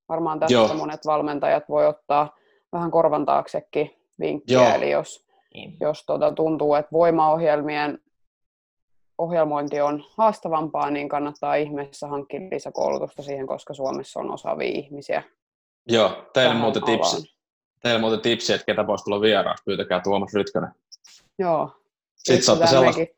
varmaan 0.09 0.39
tästä 0.39 0.53
Joo. 0.53 0.73
monet 0.73 1.05
valmentajat 1.05 1.69
voi 1.69 1.87
ottaa 1.87 2.35
vähän 2.71 2.91
korvan 2.91 3.25
taaksekin 3.25 3.91
vinkkiä. 4.19 4.57
Joo. 4.63 4.75
Eli 4.75 4.91
jos, 4.91 5.25
Niin. 5.53 5.77
jos 5.79 6.05
tota 6.05 6.31
tuntuu, 6.31 6.75
että 6.75 6.91
voimaohjelmien 6.91 7.99
ohjelmointi 9.17 9.81
on 9.81 10.03
haastavampaa, 10.17 10.89
niin 10.91 11.09
kannattaa 11.09 11.55
ihmeessä 11.55 12.07
hankkia 12.07 12.39
lisäkoulutusta 12.51 13.23
siihen, 13.23 13.47
koska 13.47 13.73
Suomessa 13.73 14.19
on 14.19 14.31
osaavia 14.33 14.67
ihmisiä. 14.67 15.23
Joo, 15.87 16.09
teille 16.09 16.25
tähän 16.33 16.57
muuten, 16.57 16.83
tipsi, 16.83 17.35
teille 17.81 17.99
muuten 17.99 18.21
tipsi, 18.21 18.53
että 18.53 18.65
ketä 18.65 18.87
voisi 18.87 19.03
tulla 19.03 19.21
vieraaksi, 19.21 19.63
pyytäkää 19.63 20.01
Tuomas 20.01 20.33
Rytkönen. 20.33 20.69
Joo. 21.39 21.69
Sitten 22.15 22.43
saatte, 22.43 22.63
Etsitään 22.63 22.83
sellas, 22.83 22.97
mekin. 22.97 23.15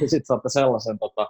sit 0.10 0.26
saatte 0.26 0.48
sellaisen 0.48 0.98
tota, 0.98 1.26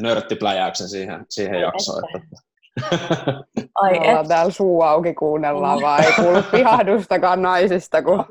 nörttipläjäyksen 0.00 0.88
siihen, 0.88 1.26
siihen 1.28 1.60
jaksoon. 1.60 2.02
että. 2.04 2.18
Että, 2.18 2.46
Ai 3.74 3.92
Me 3.92 3.98
ollaan 3.98 4.24
et, 4.24 4.28
täällä 4.28 4.52
suu 4.52 4.82
auki 4.82 5.14
kuunnellaan, 5.14 5.80
vaan 5.80 6.04
ei 6.04 6.12
kuulu 6.12 6.42
pihahdustakaan 6.52 7.42
naisista. 7.42 8.02
Kun... 8.02 8.24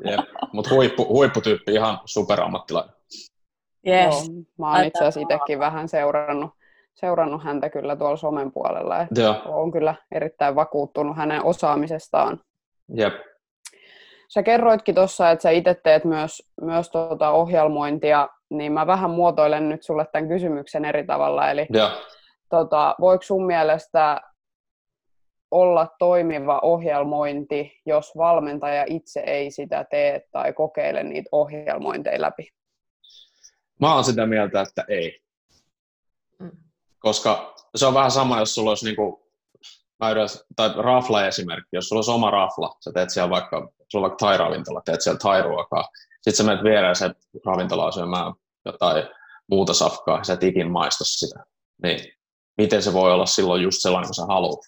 Mutta 0.54 0.76
huippu, 0.76 1.08
huipputyyppi, 1.08 1.74
ihan 1.74 2.00
superammattilainen. 2.06 2.96
yes. 3.88 4.28
Joo, 4.28 4.44
mä 4.58 4.72
oon 4.72 4.84
itse 4.84 5.00
asiassa 5.00 5.20
itsekin 5.20 5.60
vähän 5.60 5.90
seurannut, 5.90 6.52
seurannut 6.94 7.44
häntä 7.44 7.70
kyllä 7.70 7.96
tuolla 7.96 8.18
somen 8.18 8.52
puolella. 8.52 9.08
Joo, 9.16 9.42
olen 9.46 9.72
kyllä 9.72 9.96
erittäin 10.12 10.56
vakuuttunut 10.56 11.18
hänen 11.18 11.44
osaamisestaan. 11.44 12.40
jep. 12.96 13.14
Sä 14.30 14.44
kerroitkin 14.44 14.96
tuossa, 14.96 15.32
että 15.32 15.44
sä 15.44 15.50
itse 15.50 15.74
teet 15.84 16.06
myös, 16.06 16.44
myös 16.62 16.90
tuota 16.90 17.30
ohjelmointia, 17.30 18.30
niin 18.50 18.72
mä 18.72 18.88
vähän 18.88 19.10
muotoilen 19.10 19.70
nyt 19.70 19.84
sulle 19.84 20.06
tämän 20.12 20.28
kysymyksen 20.30 20.86
eri 20.86 21.06
tavalla. 21.06 21.52
Eli 21.52 21.68
Joo. 21.70 21.90
tota, 22.50 22.96
voiko 23.00 23.24
sun 23.24 23.46
mielestä 23.46 24.22
olla 25.52 25.88
toimiva 26.00 26.60
ohjelmointi, 26.60 27.82
jos 27.86 28.18
valmentaja 28.18 28.86
itse 28.88 29.20
ei 29.20 29.52
sitä 29.52 29.86
tee 29.90 30.22
tai 30.32 30.54
kokeile 30.54 31.04
niitä 31.04 31.30
ohjelmointeja 31.32 32.22
läpi? 32.22 32.50
Mä 33.82 33.94
oon 33.94 34.04
sitä 34.04 34.26
mieltä, 34.26 34.62
että 34.62 34.86
ei. 34.88 35.20
Mm. 36.40 36.52
Koska 37.00 37.56
se 37.76 37.86
on 37.86 37.94
vähän 37.94 38.12
sama, 38.12 38.40
jos 38.40 38.56
sulla 38.56 38.72
olisi 38.72 38.86
niinku, 38.86 39.32
mä 40.00 40.08
tai 40.56 40.70
rafla 40.78 41.28
esimerkki, 41.28 41.76
jos 41.76 41.90
sulla 41.90 42.00
olisi 42.00 42.12
oma 42.12 42.32
rafla, 42.32 42.76
sä 42.84 42.92
teet 42.94 43.10
siellä 43.10 43.30
vaikka, 43.30 43.72
sulla 43.92 44.06
on 44.06 44.10
vaikka 44.10 44.26
thai-ravintola, 44.26 44.82
teet 44.86 45.02
siellä 45.02 45.20
thai-ruokaa, 45.20 45.90
sit 46.22 46.36
sä 46.36 46.44
menet 46.44 46.64
viereen 46.64 46.96
se 46.96 47.12
ravintolaan 47.46 47.94
syömään 47.94 48.34
jotain 48.66 49.04
muuta 49.50 49.74
safkaa, 49.74 50.24
sä 50.24 50.34
et 50.34 50.44
ikin 50.44 50.72
maista 50.72 51.04
sitä. 51.04 51.44
Niin 51.84 52.00
miten 52.58 52.84
se 52.84 52.94
voi 52.94 53.12
olla 53.12 53.26
silloin 53.26 53.64
just 53.64 53.78
sellainen 53.82 54.08
kuin 54.08 54.16
sä 54.16 54.26
haluat? 54.26 54.60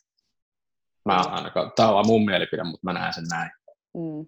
Mä 1.06 1.16
ainakaan, 1.16 1.72
tää 1.76 1.88
on 1.88 1.94
vaan 1.94 2.08
mun 2.08 2.26
mielipide, 2.26 2.64
mutta 2.64 2.80
mä 2.84 2.94
näen 2.94 3.14
sen 3.14 3.24
näin. 3.30 3.52
Mm. 3.94 4.28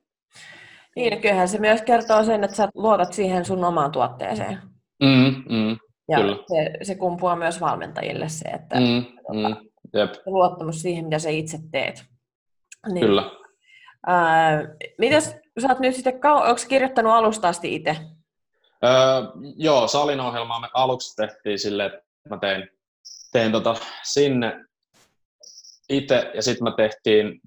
Niin, 0.96 1.22
kyllähän 1.22 1.48
se 1.48 1.60
myös 1.60 1.82
kertoo 1.82 2.24
sen, 2.24 2.44
että 2.44 2.56
sä 2.56 2.70
luotat 2.76 3.14
siihen 3.14 3.46
sun 3.46 3.64
omaan 3.64 3.92
tuotteeseen. 3.92 4.62
Mm, 5.04 5.44
mm, 5.50 5.78
Ja 6.10 6.18
Kyllä. 6.18 6.36
se, 6.36 6.86
se 6.86 6.96
kumpuaa 6.96 7.36
myös 7.36 7.62
valmentajille 7.62 8.30
se, 8.30 8.50
että 8.50 8.80
mm, 8.80 9.06
mm, 9.34 9.56
jep, 9.94 10.14
luottamus 10.26 10.82
siihen, 10.82 11.06
mitä 11.06 11.20
sä 11.20 11.30
itse 11.30 11.60
teet. 11.72 12.06
Niin. 12.88 13.06
kyllä. 13.06 13.32
Ää, 14.08 14.64
mitäs 14.98 15.36
sä 15.62 15.68
oot 15.70 15.80
nyt 15.80 15.96
sitten, 15.96 16.14
onko 16.24 16.62
kirjoittanut 16.68 17.14
alusta 17.14 17.48
asti 17.48 17.76
itse? 17.76 17.98
Öö, 18.86 18.92
joo, 19.56 19.88
salin 19.88 20.20
ohjelmaa 20.20 20.60
me 20.60 20.68
aluksi 20.74 21.16
tehtiin 21.16 21.60
silleen, 21.60 21.94
että 21.94 22.04
mä 22.30 22.38
tein, 22.38 22.70
tein 23.32 23.52
tota 23.52 23.76
sinne 24.04 24.66
itse 25.90 26.32
ja 26.36 26.44
sitten 26.44 26.64
me 26.64 26.74
tehtiin 26.78 27.42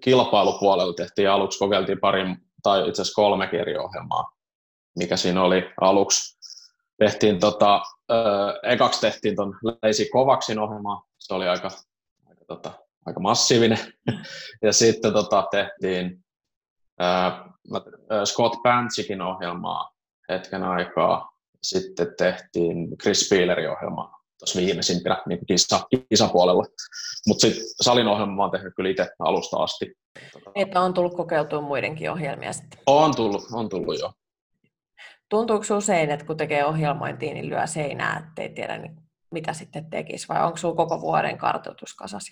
kilpailupuolella 0.00 0.94
tehtiin 0.94 1.30
aluksi, 1.30 1.58
kokeiltiin 1.58 2.00
pari 2.00 2.22
tai 2.62 2.88
itse 2.88 3.02
asiassa 3.02 3.22
kolme 3.22 3.48
eri 3.52 3.78
ohjelmaa, 3.78 4.32
mikä 4.98 5.16
siinä 5.16 5.42
oli 5.42 5.62
aluksi. 5.80 6.38
Tehtiin 6.98 7.40
tota, 7.40 7.82
öö, 8.12 8.18
ekaksi 8.62 9.00
tehtiin 9.00 9.36
ton 9.36 9.58
Leisi 9.82 10.08
Kovaksin 10.08 10.58
ohjelma, 10.58 11.06
se 11.18 11.34
oli 11.34 11.48
aika, 11.48 11.68
aika, 12.28 12.44
tota, 12.44 12.72
aika 13.06 13.20
massiivinen. 13.20 13.78
ja 14.62 14.72
sitten 14.72 15.12
tota, 15.12 15.48
tehtiin 15.50 16.24
öö, 17.02 18.24
Scott 18.24 18.62
Pantsikin 18.62 19.22
ohjelmaa 19.22 19.90
hetken 20.28 20.62
aikaa. 20.62 21.30
Sitten 21.62 22.06
tehtiin 22.18 22.98
Chris 23.02 23.20
Spielerin 23.20 23.70
ohjelmaa 23.70 24.24
tuossa 24.38 24.60
viimeisimpänä 24.60 25.22
niin 25.26 25.46
kisa, 25.46 25.80
kisapuolella. 26.08 26.64
Mutta 27.26 27.40
sitten 27.40 27.64
salin 27.80 28.08
ohjelma 28.08 28.42
oon 28.42 28.50
tehnyt 28.50 28.72
kyllä 28.76 28.90
itse 28.90 29.10
alusta 29.18 29.56
asti. 29.56 29.92
Tota, 30.32 30.50
Että 30.54 30.80
on 30.80 30.94
tullut 30.94 31.14
kokeiltua 31.16 31.60
muidenkin 31.60 32.10
ohjelmia 32.10 32.52
sitten. 32.52 32.78
on 32.86 33.16
tullut, 33.16 33.42
on 33.52 33.68
tullut 33.68 33.98
jo. 34.00 34.12
Tuntuuko 35.28 35.76
usein, 35.76 36.10
että 36.10 36.26
kun 36.26 36.36
tekee 36.36 36.64
ohjelmointia, 36.64 37.34
niin 37.34 37.48
lyö 37.48 37.66
seinää, 37.66 38.26
ettei 38.28 38.48
tiedä 38.48 38.78
niin 38.78 38.96
mitä 39.30 39.52
sitten 39.52 39.90
tekisi, 39.90 40.28
vai 40.28 40.44
onko 40.44 40.56
sulla 40.56 40.74
koko 40.74 41.00
vuoden 41.00 41.38
kartoitus 41.38 41.94
kasas? 41.94 42.30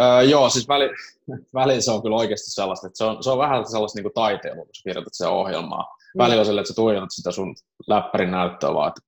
Öö, 0.00 0.22
joo, 0.22 0.50
siis 0.50 0.68
väli, 0.68 0.90
välillä 1.54 1.80
se 1.80 1.90
on 1.90 2.02
kyllä 2.02 2.16
oikeasti 2.16 2.50
sellaista, 2.50 2.86
että 2.86 2.98
se 2.98 3.04
on, 3.04 3.22
se 3.22 3.30
on 3.30 3.38
vähän 3.38 3.70
sellaista 3.70 3.96
niin 3.98 4.04
kuin 4.04 4.14
taiteilua, 4.14 4.64
kun 4.64 4.74
sä 4.74 4.82
kirjoitat 4.84 5.14
se 5.14 5.26
ohjelmaa. 5.26 5.96
Välillä 6.18 6.40
on 6.40 6.46
sellainen, 6.46 7.02
että 7.02 7.14
sä 7.14 7.16
sitä 7.16 7.30
sun 7.30 7.54
läppärin 7.86 8.30
näyttöä 8.30 8.74
vaan, 8.74 8.88
että 8.88 9.00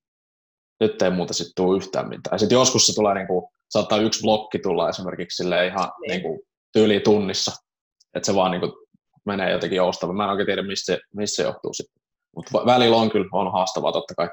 nyt 0.80 1.02
ei 1.02 1.10
muuta 1.10 1.34
sitten 1.34 1.52
tule 1.56 1.76
yhtään 1.76 2.08
mitään. 2.08 2.38
Sitten 2.38 2.56
joskus 2.56 2.86
se 2.86 2.94
tulee, 2.94 3.14
niin 3.14 3.26
kuin, 3.26 3.44
saattaa 3.70 3.98
yksi 3.98 4.22
blokki 4.22 4.58
tulla 4.58 4.88
esimerkiksi 4.88 5.36
sille 5.36 5.66
ihan 5.66 5.92
Niin. 6.00 6.10
niin 6.10 6.22
kuin, 6.22 6.40
tyyli 6.72 7.00
tunnissa, 7.00 7.52
että 8.14 8.26
se 8.26 8.34
vaan 8.34 8.50
niin 8.50 8.60
kuin, 8.60 8.72
menee 9.24 9.50
jotenkin 9.52 9.76
joustavasti. 9.76 10.16
Mä 10.16 10.24
en 10.24 10.30
oikein 10.30 10.46
tiedä, 10.46 10.62
mistä 10.62 10.92
se, 10.92 11.00
mistä 11.14 11.36
se 11.36 11.42
johtuu 11.42 11.74
sitten. 11.74 12.02
Mutta 12.36 12.66
välillä 12.66 12.96
on 12.96 13.10
kyllä 13.10 13.28
on 13.32 13.52
haastavaa 13.52 13.92
totta 13.92 14.14
kai. 14.14 14.28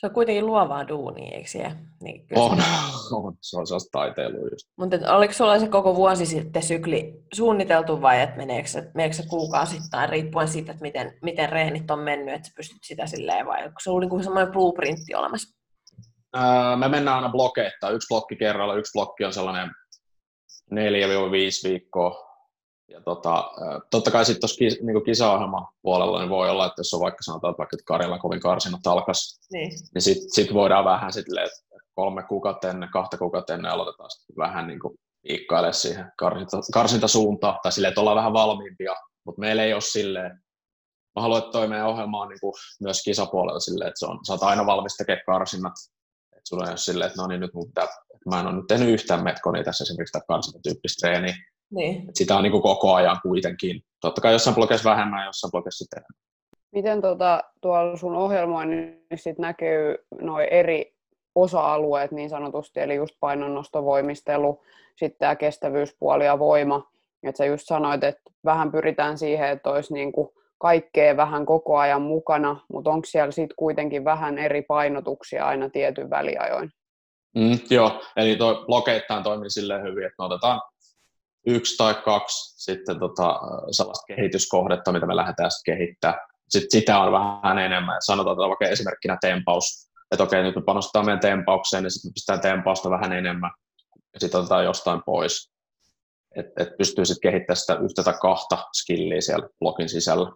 Se 0.00 0.06
on 0.06 0.12
kuitenkin 0.12 0.46
luovaa 0.46 0.88
duunia, 0.88 1.36
eikö 1.36 1.48
se? 1.48 1.72
Niin 2.02 2.26
kyllä 2.26 2.42
On, 2.42 2.50
on. 3.12 3.34
se 3.40 3.56
on 3.58 3.66
sellaista 3.66 3.88
taiteilua 3.92 4.48
just. 4.52 4.66
Mutta 4.78 4.96
oliko 5.16 5.32
sulla 5.32 5.58
se 5.58 5.68
koko 5.68 5.96
vuosi 5.96 6.26
sitten 6.26 6.62
sykli 6.62 7.14
suunniteltu 7.34 8.02
vai 8.02 8.20
et 8.20 8.36
meneekö, 8.36 8.68
se, 8.68 8.90
meneekö 8.94 9.16
se 9.16 9.26
kuukausittain 9.28 10.08
riippuen 10.08 10.48
siitä, 10.48 10.72
että 10.72 10.82
miten, 10.82 11.18
miten 11.22 11.48
reenit 11.48 11.90
on 11.90 11.98
mennyt, 11.98 12.34
että 12.34 12.48
sä 12.48 12.54
pystyt 12.56 12.78
sitä 12.82 13.06
silleen 13.06 13.46
vai 13.46 13.64
onko 13.64 13.80
se 13.82 13.90
ollut 13.90 14.00
niinku 14.00 14.22
semmoinen 14.22 14.52
blueprintti 14.52 15.14
olemassa? 15.14 15.58
Öö, 16.36 16.76
me 16.76 16.88
mennään 16.88 17.16
aina 17.16 17.28
blokeittain, 17.28 17.94
yksi 17.94 18.08
blokki 18.08 18.36
kerralla. 18.36 18.74
Yksi 18.74 18.92
blokki 18.92 19.24
on 19.24 19.32
sellainen 19.32 19.70
4-5 20.74 20.76
viikkoa. 21.68 22.29
Ja 22.90 23.00
tota, 23.00 23.50
totta 23.90 24.10
kai 24.10 24.24
sitten 24.24 24.40
tuossa 24.40 24.58
kis, 24.58 24.78
niin 24.82 25.04
kisaohjelman 25.04 25.66
puolella 25.82 26.18
niin 26.18 26.28
voi 26.30 26.50
olla, 26.50 26.66
että 26.66 26.80
jos 26.80 26.94
on 26.94 27.00
vaikka 27.00 27.22
sanotaan, 27.22 27.50
että 27.50 27.58
vaikka 27.58 27.76
että 27.76 27.84
Karjala 27.84 28.18
kovin 28.18 28.40
karsinat 28.40 28.86
alkas, 28.86 29.40
Niin. 29.52 29.70
niin 29.94 30.02
sitten 30.02 30.30
sit 30.30 30.54
voidaan 30.54 30.84
vähän 30.84 31.12
silleen, 31.12 31.46
että 31.46 31.84
kolme 31.94 32.22
kuukautta 32.22 32.70
ennen, 32.70 32.88
kahta 32.92 33.18
kuukautta 33.18 33.54
ennen 33.54 33.72
aloitetaan 33.72 34.10
sit 34.10 34.36
vähän 34.36 34.66
niin 34.66 34.80
kuin 34.80 34.94
viikkailemaan 35.28 35.74
siihen 35.74 36.12
karsinta, 36.16 36.56
karsintasuuntaan, 36.72 37.58
tai 37.62 37.72
silleen, 37.72 37.88
että 37.88 38.00
ollaan 38.00 38.16
vähän 38.16 38.32
valmiimpia, 38.32 38.94
mutta 39.26 39.40
meillä 39.40 39.62
ei 39.64 39.72
ole 39.72 39.80
silleen, 39.80 40.40
mä 41.16 41.22
haluan, 41.22 41.38
että 41.38 41.52
toi 41.52 41.68
meidän 41.68 41.86
ohjelma 41.86 42.22
on 42.22 42.28
niin 42.28 42.40
kuin 42.40 42.52
myös 42.80 43.02
kisapuolella 43.04 43.60
silleen, 43.60 43.88
että 43.88 43.98
se 43.98 44.06
on, 44.06 44.18
sä 44.26 44.32
oot 44.32 44.42
aina 44.42 44.66
valmis 44.66 44.96
tekemään 44.96 45.22
karsinnat, 45.26 45.72
että 46.32 46.48
sulla 46.48 46.64
ei 46.64 46.70
ole 46.70 46.76
silleen, 46.76 47.10
että 47.10 47.22
no 47.22 47.28
niin 47.28 47.40
nyt 47.40 47.54
mun 47.54 47.66
pitää, 47.66 47.86
mä 48.30 48.40
en 48.40 48.46
ole 48.46 48.56
nyt 48.56 48.66
tehnyt 48.68 48.88
yhtään 48.88 49.24
metkonia 49.24 49.64
tässä 49.64 49.84
esimerkiksi 49.84 50.12
tätä 50.12 50.24
karsintatyyppistä 50.28 51.06
treeniä, 51.08 51.34
niin. 51.70 51.96
että 51.96 52.10
sitä 52.14 52.36
on 52.36 52.42
niin 52.42 52.52
kuin 52.52 52.62
koko 52.62 52.94
ajan 52.94 53.20
kuitenkin. 53.22 53.82
Totta 54.00 54.20
kai 54.20 54.32
jossain 54.32 54.54
blokeissa 54.54 54.90
vähemmän, 54.90 55.26
jossain 55.26 55.50
blokeissa 55.50 55.84
sitten 55.84 55.98
enemmän. 55.98 56.20
Miten 56.72 57.00
tota, 57.00 57.44
tuolla 57.60 57.96
sun 57.96 58.16
ohjelmoinnissa 58.16 59.24
sit 59.24 59.38
näkyy 59.38 59.96
noin 60.20 60.48
eri 60.50 60.94
osa-alueet 61.34 62.12
niin 62.12 62.30
sanotusti, 62.30 62.80
eli 62.80 62.94
just 62.94 63.14
painonnostovoimistelu, 63.20 64.62
sitten 64.96 65.18
tämä 65.18 65.36
kestävyyspuoli 65.36 66.24
ja 66.24 66.38
voima. 66.38 66.90
Et 67.22 67.36
sä 67.36 67.44
just 67.44 67.66
sanoit, 67.66 68.04
että 68.04 68.22
vähän 68.44 68.72
pyritään 68.72 69.18
siihen, 69.18 69.48
että 69.48 69.70
olisi 69.70 69.92
niinku 69.92 70.34
kaikkea 70.58 71.16
vähän 71.16 71.46
koko 71.46 71.78
ajan 71.78 72.02
mukana, 72.02 72.60
mutta 72.72 72.90
onko 72.90 73.06
siellä 73.06 73.30
sitten 73.30 73.56
kuitenkin 73.56 74.04
vähän 74.04 74.38
eri 74.38 74.62
painotuksia 74.62 75.46
aina 75.46 75.70
tietyn 75.70 76.10
väliajoin? 76.10 76.70
Mm, 77.34 77.58
joo, 77.70 78.00
eli 78.16 78.36
tuo 78.36 78.64
blokeittain 78.66 79.22
toimii 79.22 79.50
silleen 79.50 79.82
hyvin, 79.82 80.04
että 80.04 80.14
me 80.18 80.24
otetaan 80.24 80.60
yksi 81.46 81.76
tai 81.76 81.94
kaksi 81.94 82.64
sitten 82.64 83.00
tota, 83.00 83.40
sellaista 83.70 84.14
kehityskohdetta, 84.14 84.92
mitä 84.92 85.06
me 85.06 85.16
lähdetään 85.16 85.50
sitten 85.50 85.76
kehittämään. 85.76 86.20
Sitten 86.48 86.80
sitä 86.80 86.98
on 86.98 87.12
vähän 87.12 87.58
enemmän. 87.58 87.96
Sanotaan 88.00 88.34
että 88.34 88.48
vaikka 88.48 88.68
esimerkkinä 88.68 89.18
tempaus, 89.20 89.90
että 90.10 90.24
okei, 90.24 90.42
nyt 90.42 90.54
me 90.54 90.62
panostetaan 90.62 91.06
meidän 91.06 91.20
tempaukseen, 91.20 91.82
niin 91.82 91.90
sitten 91.90 92.08
me 92.08 92.12
pistetään 92.12 92.40
tempausta 92.40 92.90
vähän 92.90 93.12
enemmän, 93.12 93.50
ja 94.14 94.20
sitten 94.20 94.40
otetaan 94.40 94.64
jostain 94.64 95.02
pois. 95.06 95.50
Että 96.36 96.62
et 96.62 96.76
pystyy 96.78 97.04
sitten 97.04 97.32
kehittämään 97.32 97.56
sitä 97.56 97.74
yhtä 97.74 98.02
tai 98.02 98.14
kahta 98.20 98.58
skilliä 98.76 99.20
siellä 99.20 99.48
blogin 99.58 99.88
sisällä. 99.88 100.32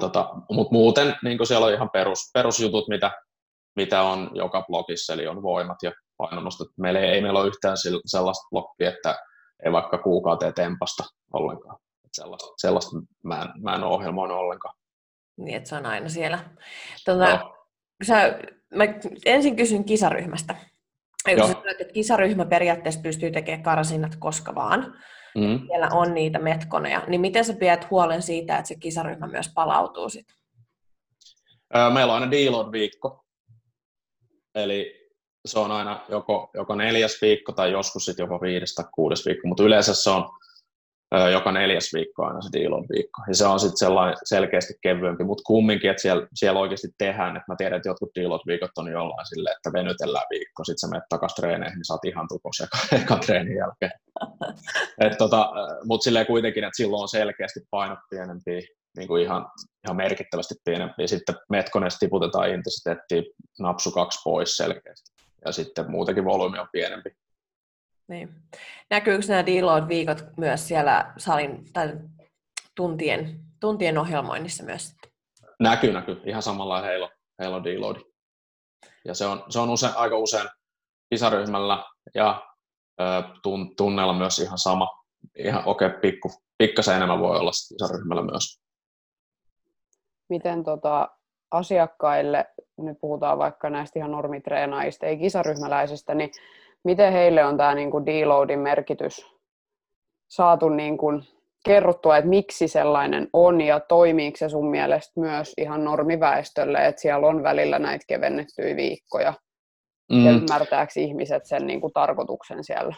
Tota, 0.00 0.30
Mutta 0.50 0.72
muuten 0.72 1.16
niin 1.22 1.46
siellä 1.46 1.66
on 1.66 1.72
ihan 1.72 1.90
perus, 1.90 2.18
perusjutut, 2.34 2.88
mitä, 2.88 3.10
mitä 3.76 4.02
on 4.02 4.30
joka 4.34 4.62
blogissa, 4.62 5.12
eli 5.12 5.26
on 5.26 5.42
voimat 5.42 5.76
ja 5.82 5.92
painonostot. 6.18 6.68
Meillä 6.76 7.00
ei, 7.00 7.06
ei 7.06 7.22
meillä 7.22 7.38
ole 7.40 7.48
yhtään 7.48 7.76
sellaista 8.06 8.48
blogia, 8.50 8.90
että 8.90 9.18
ei 9.64 9.72
vaikka 9.72 9.98
kuukauteen 9.98 10.54
tempasta 10.54 11.04
ollenkaan. 11.32 11.78
sellaista, 12.12 12.46
sellaista 12.56 12.96
mä, 13.24 13.42
en, 13.42 13.62
mä 13.62 13.74
en 13.74 13.84
ole 13.84 13.94
ohjelmoinut 13.94 14.36
ollenkaan. 14.36 14.74
Niin, 15.36 15.56
että 15.56 15.68
se 15.68 15.76
on 15.76 15.86
aina 15.86 16.08
siellä. 16.08 16.38
Tuota, 17.04 17.38
no. 17.38 17.54
sä, 18.06 18.38
mä 18.74 18.84
ensin 19.26 19.56
kysyn 19.56 19.84
kisaryhmästä. 19.84 20.54
Kun 21.24 21.46
sä 21.46 21.52
sanoit, 21.52 21.80
että 21.80 21.92
kisaryhmä 21.92 22.44
periaatteessa 22.44 23.00
pystyy 23.00 23.30
tekemään 23.30 23.62
karsinnat 23.62 24.16
koska 24.16 24.54
vaan, 24.54 24.94
mm. 25.34 25.66
siellä 25.66 25.88
on 25.92 26.14
niitä 26.14 26.38
metkoneja, 26.38 27.02
niin 27.06 27.20
miten 27.20 27.44
sä 27.44 27.52
pidät 27.52 27.90
huolen 27.90 28.22
siitä, 28.22 28.58
että 28.58 28.68
se 28.68 28.74
kisaryhmä 28.74 29.26
myös 29.26 29.50
palautuu 29.54 30.08
sitten? 30.08 30.36
Meillä 31.92 32.14
on 32.14 32.22
aina 32.22 32.30
deload-viikko, 32.30 33.24
eli 34.54 34.97
se 35.46 35.58
on 35.58 35.72
aina 35.72 36.00
joko, 36.08 36.50
joko 36.54 36.74
neljäs 36.74 37.18
viikko 37.22 37.52
tai 37.52 37.72
joskus 37.72 38.04
sitten 38.04 38.24
jopa 38.24 38.40
viides 38.40 38.74
tai 38.74 38.84
kuudes 38.94 39.26
viikko, 39.26 39.48
mutta 39.48 39.62
yleensä 39.62 39.94
se 39.94 40.10
on 40.10 40.28
joka 41.32 41.52
neljäs 41.52 41.90
viikko 41.94 42.26
aina 42.26 42.42
se 42.42 42.48
deal 42.52 42.82
viikko. 42.94 43.22
Ja 43.28 43.34
se 43.34 43.46
on 43.46 43.60
sitten 43.60 43.76
sellainen 43.76 44.16
selkeästi 44.24 44.74
kevyempi, 44.82 45.24
mutta 45.24 45.42
kumminkin, 45.46 45.90
että 45.90 46.02
siellä, 46.02 46.26
siellä 46.34 46.60
oikeasti 46.60 46.88
tehdään, 46.98 47.36
että 47.36 47.52
mä 47.52 47.56
tiedän, 47.56 47.76
että 47.76 47.88
jotkut 47.88 48.10
deal 48.14 48.38
viikot 48.46 48.70
on 48.78 48.92
jollain 48.92 49.26
silleen, 49.26 49.56
että 49.56 49.72
venytellään 49.72 50.26
viikko, 50.30 50.64
sitten 50.64 50.78
sä 50.78 50.88
menet 50.88 51.08
takaisin 51.08 51.36
treeneihin, 51.36 51.78
niin 51.78 51.92
oot 51.92 52.04
ihan 52.04 52.28
tukos 52.28 52.60
eka 53.02 53.16
treenin 53.16 53.56
jälkeen. 53.56 53.92
Tota, 55.18 55.50
mutta 55.84 56.04
silleen 56.04 56.26
kuitenkin, 56.26 56.64
että 56.64 56.76
silloin 56.76 57.02
on 57.02 57.08
selkeästi 57.08 57.60
painot 57.70 57.98
pienempi, 58.10 58.66
niin 58.96 59.08
kuin 59.08 59.22
ihan, 59.22 59.46
ihan 59.86 59.96
merkittävästi 59.96 60.54
pienempi. 60.64 61.08
Sitten 61.08 61.34
metkoneesta 61.50 61.98
tiputetaan 61.98 62.50
intensiteettiin 62.50 63.24
napsu 63.58 63.90
kaksi 63.90 64.18
pois 64.24 64.56
selkeästi. 64.56 65.17
Ja 65.48 65.52
sitten 65.52 65.90
muutenkin 65.90 66.24
volyymi 66.24 66.58
on 66.58 66.68
pienempi. 66.72 67.10
Niin. 68.08 68.28
Näkyykö 68.90 69.26
nämä 69.28 69.46
deload-viikot 69.46 70.24
myös 70.36 70.68
siellä 70.68 71.12
salin 71.16 71.72
tai 71.72 71.92
tuntien, 72.74 73.40
tuntien 73.60 73.98
ohjelmoinnissa 73.98 74.64
myös? 74.64 74.96
Näkyy, 75.60 75.92
näkyy. 75.92 76.20
Ihan 76.24 76.42
samalla 76.42 76.82
heilo, 76.82 77.10
heilo 77.38 77.64
deload. 77.64 77.96
Ja 79.04 79.14
se 79.14 79.26
on, 79.26 79.44
se 79.48 79.58
on 79.58 79.70
usein, 79.70 79.96
aika 79.96 80.18
usein 80.18 80.48
pisaryhmällä 81.10 81.84
ja 82.14 82.42
ö, 83.00 83.04
tun, 83.42 83.76
tunneilla 83.76 84.12
myös 84.12 84.38
ihan 84.38 84.58
sama. 84.58 85.04
Ihan 85.38 85.62
okei, 85.66 85.88
okay, 85.88 86.00
pikku, 86.00 86.32
pikkasen 86.58 86.96
enemmän 86.96 87.20
voi 87.20 87.38
olla 87.38 87.50
pisaryhmällä 87.68 88.22
myös. 88.22 88.60
Miten 90.28 90.64
tota, 90.64 91.17
asiakkaille, 91.50 92.46
nyt 92.76 92.98
puhutaan 93.00 93.38
vaikka 93.38 93.70
näistä 93.70 93.98
ihan 93.98 94.10
normitreenaajista, 94.10 95.06
ei 95.06 95.16
kisaryhmäläisistä, 95.16 96.14
niin 96.14 96.30
miten 96.84 97.12
heille 97.12 97.44
on 97.44 97.56
tämä 97.56 97.74
niin 97.74 97.90
kuin 97.90 98.06
deloadin 98.06 98.58
merkitys 98.58 99.26
saatu 100.28 100.68
niin 100.68 100.98
kuin 100.98 101.22
kerrottua, 101.64 102.16
että 102.16 102.28
miksi 102.30 102.68
sellainen 102.68 103.28
on 103.32 103.60
ja 103.60 103.80
toimiiko 103.80 104.36
se 104.36 104.48
sun 104.48 104.70
mielestä 104.70 105.20
myös 105.20 105.52
ihan 105.58 105.84
normiväestölle, 105.84 106.86
että 106.86 107.00
siellä 107.00 107.26
on 107.26 107.42
välillä 107.42 107.78
näitä 107.78 108.04
kevennettyjä 108.08 108.76
viikkoja 108.76 109.34
mm. 110.12 110.26
ja 110.26 110.32
ymmärtääkö 110.32 110.92
ihmiset 110.96 111.46
sen 111.46 111.66
niin 111.66 111.80
kuin 111.80 111.92
tarkoituksen 111.92 112.64
siellä? 112.64 112.94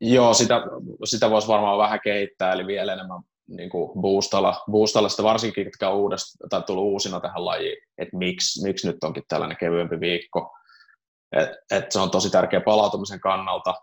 Joo, 0.00 0.34
sitä, 0.34 0.62
sitä 1.04 1.30
voisi 1.30 1.48
varmaan 1.48 1.78
vähän 1.78 2.00
kehittää, 2.04 2.52
eli 2.52 2.66
vielä 2.66 2.92
enemmän 2.92 3.20
niin 3.48 3.70
kuin 3.70 4.00
boostalla, 4.00 4.62
boostalla 4.70 5.08
sitä 5.08 5.22
varsinkin, 5.22 5.64
jotka 5.64 5.88
on 5.88 5.96
uudesta, 5.96 6.48
tai 6.50 6.62
tullut 6.62 6.84
uusina 6.84 7.20
tähän 7.20 7.44
lajiin, 7.44 7.76
että 7.98 8.16
miksi, 8.16 8.62
miksi 8.62 8.86
nyt 8.86 9.04
onkin 9.04 9.22
tällainen 9.28 9.56
kevyempi 9.56 10.00
viikko. 10.00 10.56
Et, 11.32 11.50
et 11.70 11.92
se 11.92 11.98
on 11.98 12.10
tosi 12.10 12.30
tärkeä 12.30 12.60
palautumisen 12.60 13.20
kannalta, 13.20 13.74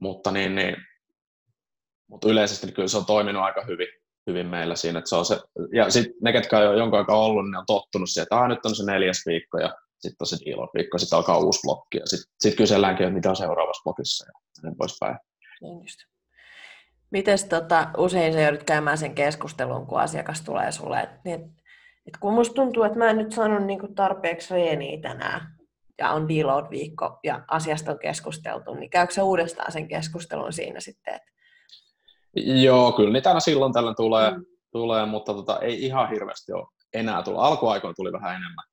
mutta, 0.00 0.30
niin, 0.30 0.54
niin, 0.54 0.76
mutta 2.10 2.28
yleisesti 2.28 2.72
kyllä 2.72 2.88
se 2.88 2.96
on 2.96 3.06
toiminut 3.06 3.42
aika 3.42 3.64
hyvin, 3.64 3.88
hyvin 4.26 4.46
meillä 4.46 4.76
siinä. 4.76 4.98
Että 4.98 5.08
se 5.08 5.16
on 5.16 5.24
se, 5.24 5.40
ja 5.74 5.90
sitten 5.90 6.14
ne, 6.22 6.32
ketkä 6.32 6.58
on 6.58 6.64
jo 6.64 6.72
jonkun 6.72 6.98
aikaa 6.98 7.24
ollut, 7.24 7.44
niin 7.44 7.56
on 7.56 7.66
tottunut 7.66 8.10
siihen, 8.10 8.22
että 8.22 8.48
nyt 8.48 8.66
on 8.66 8.76
se 8.76 8.84
neljäs 8.84 9.22
viikko 9.26 9.58
ja 9.58 9.74
sitten 9.98 10.16
on 10.20 10.26
se 10.26 10.36
deal 10.44 10.68
viikko, 10.74 10.98
sitten 10.98 11.16
alkaa 11.16 11.38
uusi 11.38 11.60
blokki 11.62 11.98
ja 11.98 12.06
sitten 12.06 12.34
sit 12.40 12.56
kyselläänkin, 12.56 13.06
että 13.06 13.14
mitä 13.14 13.30
on 13.30 13.36
seuraavassa 13.36 13.82
blokissa 13.82 14.26
ja 14.26 14.32
niin 14.62 14.76
poispäin. 14.76 15.16
Niin 15.60 15.78
just. 15.78 16.11
Mites 17.12 17.44
tota, 17.44 17.88
usein 17.96 18.32
sä 18.32 18.40
joudut 18.40 18.62
käymään 18.62 18.98
sen 18.98 19.14
keskustelun, 19.14 19.86
kun 19.86 20.00
asiakas 20.00 20.42
tulee 20.42 20.72
sulle, 20.72 21.00
että 21.00 21.20
et, 21.24 21.40
et 22.06 22.16
kun 22.20 22.32
musta 22.32 22.54
tuntuu, 22.54 22.82
että 22.82 22.98
mä 22.98 23.10
en 23.10 23.18
nyt 23.18 23.32
saanut 23.32 23.64
niinku 23.64 23.88
tarpeeksi 23.88 24.54
reeniä 24.54 25.00
tänään, 25.00 25.40
ja 25.98 26.10
on 26.10 26.28
deload-viikko 26.28 27.18
ja 27.24 27.44
asiasta 27.48 27.92
on 27.92 27.98
keskusteltu, 27.98 28.74
niin 28.74 28.90
käykö 28.90 29.14
se 29.14 29.22
uudestaan 29.22 29.72
sen 29.72 29.88
keskustelun 29.88 30.52
siinä 30.52 30.80
sitten? 30.80 31.14
Että... 31.14 31.32
Joo, 32.36 32.92
kyllä 32.92 33.12
niitä 33.12 33.30
aina 33.30 33.40
silloin 33.40 33.72
tällä 33.72 33.94
tulee, 33.94 34.30
mm. 34.30 34.44
tulee 34.72 35.06
mutta 35.06 35.34
tota, 35.34 35.58
ei 35.58 35.84
ihan 35.84 36.10
hirveästi 36.10 36.52
ole 36.52 36.66
enää 36.94 37.22
tullut. 37.22 37.42
Alkuaikoina 37.42 37.94
tuli 37.94 38.12
vähän 38.12 38.36
enemmän. 38.36 38.64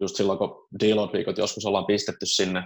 Just 0.00 0.16
silloin, 0.16 0.38
kun 0.38 0.68
deload-viikot 0.80 1.38
joskus 1.38 1.66
ollaan 1.66 1.86
pistetty 1.86 2.26
sinne, 2.26 2.62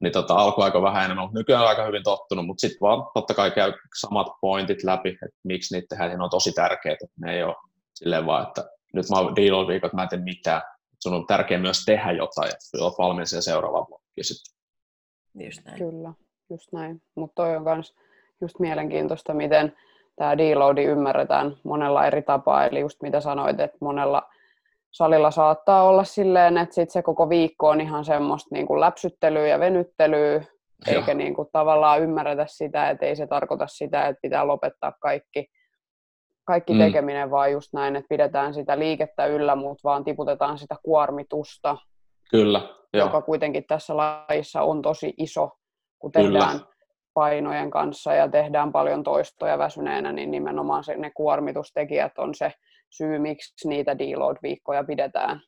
niin 0.00 0.12
tota, 0.12 0.34
alkuaika 0.34 0.82
vähän 0.82 1.04
enemmän, 1.04 1.24
mutta 1.24 1.38
nykyään 1.38 1.62
on 1.62 1.68
aika 1.68 1.86
hyvin 1.86 2.02
tottunut, 2.02 2.46
mutta 2.46 2.60
sitten 2.60 2.80
vaan 2.80 3.06
totta 3.14 3.34
kai 3.34 3.50
käy 3.50 3.72
samat 4.00 4.26
pointit 4.40 4.84
läpi, 4.84 5.08
että 5.08 5.40
miksi 5.44 5.74
niitä 5.74 5.86
tehdään, 5.88 6.18
ne 6.18 6.24
on 6.24 6.30
tosi 6.30 6.52
tärkeitä, 6.52 7.06
ne 7.20 7.36
ei 7.36 7.42
ole 7.42 7.56
silleen 7.94 8.26
vaan, 8.26 8.46
että 8.46 8.64
nyt 8.94 9.06
mä 9.10 9.20
oon 9.20 9.36
deload-viikot, 9.36 9.92
mä 9.92 10.02
en 10.02 10.08
tee 10.08 10.18
mitään, 10.18 10.62
sun 11.02 11.14
on 11.14 11.26
tärkeää 11.26 11.60
myös 11.60 11.84
tehdä 11.84 12.12
jotain, 12.12 12.48
että 12.48 12.84
olet 12.84 12.98
valmis 12.98 13.30
sen 13.30 13.42
seuraavaan 13.42 13.86
blokkiin 13.86 14.24
sitten. 14.24 14.58
Just 15.34 15.64
näin. 15.64 15.78
Kyllä, 15.78 16.12
just 16.50 16.72
näin. 16.72 17.02
Mutta 17.14 17.34
toi 17.34 17.56
on 17.56 17.62
myös 17.62 17.94
just 18.40 18.58
mielenkiintoista, 18.58 19.34
miten 19.34 19.76
tämä 20.16 20.38
deloadi 20.38 20.84
ymmärretään 20.84 21.56
monella 21.64 22.06
eri 22.06 22.22
tapaa. 22.22 22.66
Eli 22.66 22.80
just 22.80 23.02
mitä 23.02 23.20
sanoit, 23.20 23.60
että 23.60 23.78
monella 23.80 24.22
salilla 24.98 25.30
saattaa 25.30 25.82
olla 25.82 26.04
silleen, 26.04 26.58
että 26.58 26.74
sit 26.74 26.90
se 26.90 27.02
koko 27.02 27.28
viikko 27.28 27.68
on 27.68 27.80
ihan 27.80 28.04
semmoista 28.04 28.48
niin 28.54 28.66
kuin 28.66 28.80
läpsyttelyä 28.80 29.46
ja 29.46 29.60
venyttelyä, 29.60 30.44
eikä 30.86 31.14
niin 31.14 31.34
kuin 31.34 31.48
tavallaan 31.52 32.02
ymmärretä 32.02 32.44
sitä, 32.48 32.90
että 32.90 33.06
ei 33.06 33.16
se 33.16 33.26
tarkoita 33.26 33.66
sitä, 33.66 34.06
että 34.06 34.20
pitää 34.22 34.46
lopettaa 34.46 34.92
kaikki 35.00 35.46
kaikki 36.44 36.72
mm. 36.72 36.78
tekeminen 36.78 37.30
vaan 37.30 37.52
just 37.52 37.68
näin, 37.72 37.96
että 37.96 38.06
pidetään 38.08 38.54
sitä 38.54 38.78
liikettä 38.78 39.26
yllä, 39.26 39.56
mutta 39.56 39.80
vaan 39.84 40.04
tiputetaan 40.04 40.58
sitä 40.58 40.76
kuormitusta. 40.82 41.76
Kyllä, 42.30 42.60
joo. 42.94 43.06
Joka 43.06 43.22
kuitenkin 43.22 43.64
tässä 43.68 43.96
lajissa 43.96 44.62
on 44.62 44.82
tosi 44.82 45.14
iso, 45.18 45.50
kun 45.98 46.12
tehdään 46.12 46.58
Kyllä. 46.58 46.77
Painojen 47.18 47.70
kanssa 47.70 48.14
ja 48.14 48.28
tehdään 48.28 48.72
paljon 48.72 49.02
toistoja 49.02 49.58
väsyneenä, 49.58 50.12
niin 50.12 50.30
nimenomaan 50.30 50.84
se, 50.84 50.96
ne 50.96 51.10
kuormitustekijät 51.10 52.18
on 52.18 52.34
se 52.34 52.52
syy, 52.90 53.18
miksi 53.18 53.68
niitä 53.68 53.98
deload-viikkoja 53.98 54.84
pidetään. 54.84 55.40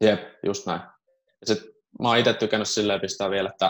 Jep, 0.00 0.20
just 0.42 0.66
näin. 0.66 0.80
Ja 1.40 1.46
sit 1.46 1.62
mä 2.02 2.08
oon 2.08 2.18
itse 2.18 2.34
tykännyt 2.34 2.68
silleen 2.68 3.00
pistää 3.00 3.30
vielä, 3.30 3.48
että 3.48 3.66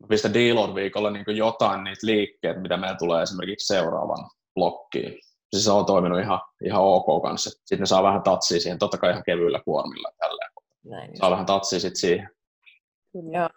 mä 0.00 0.06
pistän 0.08 0.34
deload-viikolla 0.34 1.10
niin 1.10 1.36
jotain 1.36 1.84
niitä 1.84 2.06
liikkeitä, 2.06 2.60
mitä 2.60 2.76
meillä 2.76 2.96
tulee 2.96 3.22
esimerkiksi 3.22 3.74
seuraavan 3.74 4.30
blokkiin 4.54 5.18
siis 5.50 5.64
se 5.64 5.72
on 5.72 5.86
toiminut 5.86 6.20
ihan, 6.20 6.40
ihan 6.64 6.82
ok 6.82 7.22
kanssa. 7.22 7.50
Sitten 7.50 7.80
ne 7.80 7.86
saa 7.86 8.02
vähän 8.02 8.22
tatsia 8.22 8.60
siihen, 8.60 8.78
totta 8.78 8.98
kai 8.98 9.10
ihan 9.10 9.22
kevyillä 9.26 9.60
kuormilla 9.64 10.12
tälleen. 10.18 10.50
Näin, 10.84 11.16
saa 11.16 11.30
vähän 11.30 11.46
tatsia 11.46 11.80
sitten 11.80 12.00
siihen. 12.00 12.30
Joo. 13.32 13.48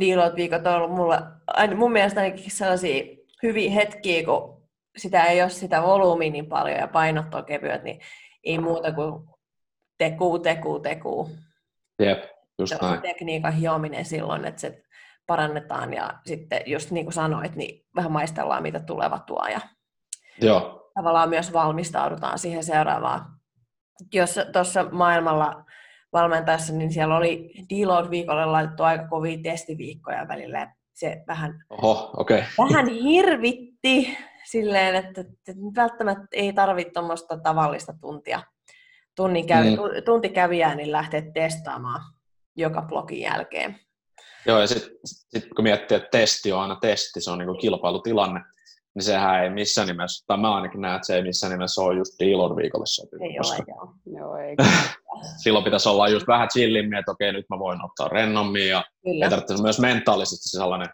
Dealout 0.00 0.36
viikot 0.36 0.66
on 0.66 0.74
ollut 0.74 0.96
mulla, 0.96 1.22
aina, 1.46 1.76
mun 1.76 1.92
mielestä 1.92 2.20
ainakin 2.20 2.50
sellaisia 2.50 3.04
hyviä 3.42 3.70
hetkiä, 3.70 4.24
kun 4.24 4.62
sitä 4.96 5.24
ei 5.24 5.42
ole 5.42 5.50
sitä 5.50 5.82
volyymiä 5.82 6.30
niin 6.30 6.46
paljon 6.46 6.78
ja 6.78 6.88
painot 6.88 7.34
on 7.34 7.44
kevyet, 7.44 7.82
niin 7.82 8.00
ei 8.44 8.58
muuta 8.58 8.92
kuin 8.92 9.28
tekuu, 9.98 10.38
tekuu, 10.38 10.80
tekuu. 10.80 11.30
Jep, 11.98 12.24
just 12.58 12.72
se 12.72 12.78
näin. 12.82 13.02
tekniikan 13.02 13.52
hiominen 13.52 14.04
silloin, 14.04 14.44
että 14.44 14.60
se 14.60 14.82
parannetaan 15.26 15.92
ja 15.92 16.14
sitten 16.26 16.62
just 16.66 16.90
niin 16.90 17.06
kuin 17.06 17.14
sanoit, 17.14 17.56
niin 17.56 17.86
vähän 17.96 18.12
maistellaan, 18.12 18.62
mitä 18.62 18.80
tuleva 18.80 19.18
tuo. 19.18 19.46
Ja 19.46 19.60
Joo 20.40 20.76
tavallaan 20.96 21.28
myös 21.28 21.52
valmistaudutaan 21.52 22.38
siihen 22.38 22.64
seuraavaan. 22.64 23.26
Jos 24.12 24.40
tuossa 24.52 24.86
maailmalla 24.92 25.64
valmentaessa, 26.16 26.72
niin 26.72 26.92
siellä 26.92 27.16
oli 27.16 27.50
deload 27.70 28.10
viikolle 28.10 28.46
laitettu 28.46 28.82
aika 28.82 29.08
kovia 29.08 29.38
testiviikkoja 29.42 30.28
välillä. 30.28 30.74
se 30.94 31.22
vähän, 31.26 31.64
Oho. 31.70 32.10
Okay. 32.16 32.42
vähän 32.58 32.88
hirvitti 32.88 34.18
silleen, 34.50 34.94
että, 34.94 35.20
että 35.20 35.52
välttämättä 35.76 36.26
ei 36.32 36.52
tarvitse 36.52 36.92
tuommoista 36.92 37.38
tavallista 37.38 37.92
tuntia, 38.00 38.42
tunnin 39.16 39.46
käy, 39.46 39.64
mm. 39.64 39.76
tuntikävijää 40.04 40.74
niin 40.74 40.92
lähteä 40.92 41.22
testaamaan 41.34 42.00
joka 42.56 42.82
blogin 42.82 43.20
jälkeen. 43.20 43.80
Joo, 44.46 44.60
ja 44.60 44.66
sitten 44.66 44.90
sit 45.04 45.48
kun 45.56 45.62
miettii, 45.62 45.96
että 45.96 46.18
testi 46.18 46.52
on 46.52 46.62
aina 46.62 46.76
testi, 46.76 47.20
se 47.20 47.30
on 47.30 47.38
niin 47.38 47.58
kilpailutilanne, 47.60 48.40
niin 48.96 49.04
sehän 49.04 49.42
ei 49.42 49.50
missään 49.50 49.88
nimessä, 49.88 50.24
tai 50.26 50.38
mä 50.38 50.54
ainakin 50.54 50.80
näen, 50.80 50.96
että 50.96 51.06
se 51.06 51.16
ei 51.16 51.22
missään 51.22 51.52
nimessä 51.52 51.80
ole 51.82 51.94
just 51.94 52.12
dealon 52.20 52.56
viikolle 52.56 52.86
sopiva. 52.86 53.24
Ei 53.24 53.36
koska... 53.36 53.62
ole, 53.68 53.92
joo. 54.06 54.18
joo 54.18 54.36
ei. 54.36 54.56
Silloin 55.42 55.64
pitäisi 55.64 55.88
olla 55.88 56.08
just 56.08 56.28
vähän 56.28 56.48
chillimmin, 56.48 56.98
että 56.98 57.12
okei, 57.12 57.32
nyt 57.32 57.46
mä 57.50 57.58
voin 57.58 57.84
ottaa 57.84 58.08
rennommin, 58.08 58.68
ja 58.68 58.84
Kyllä. 59.04 59.24
ei 59.24 59.30
tarvitse 59.30 59.62
myös 59.62 59.80
mentaalisesti 59.80 60.48
sellainen 60.48 60.88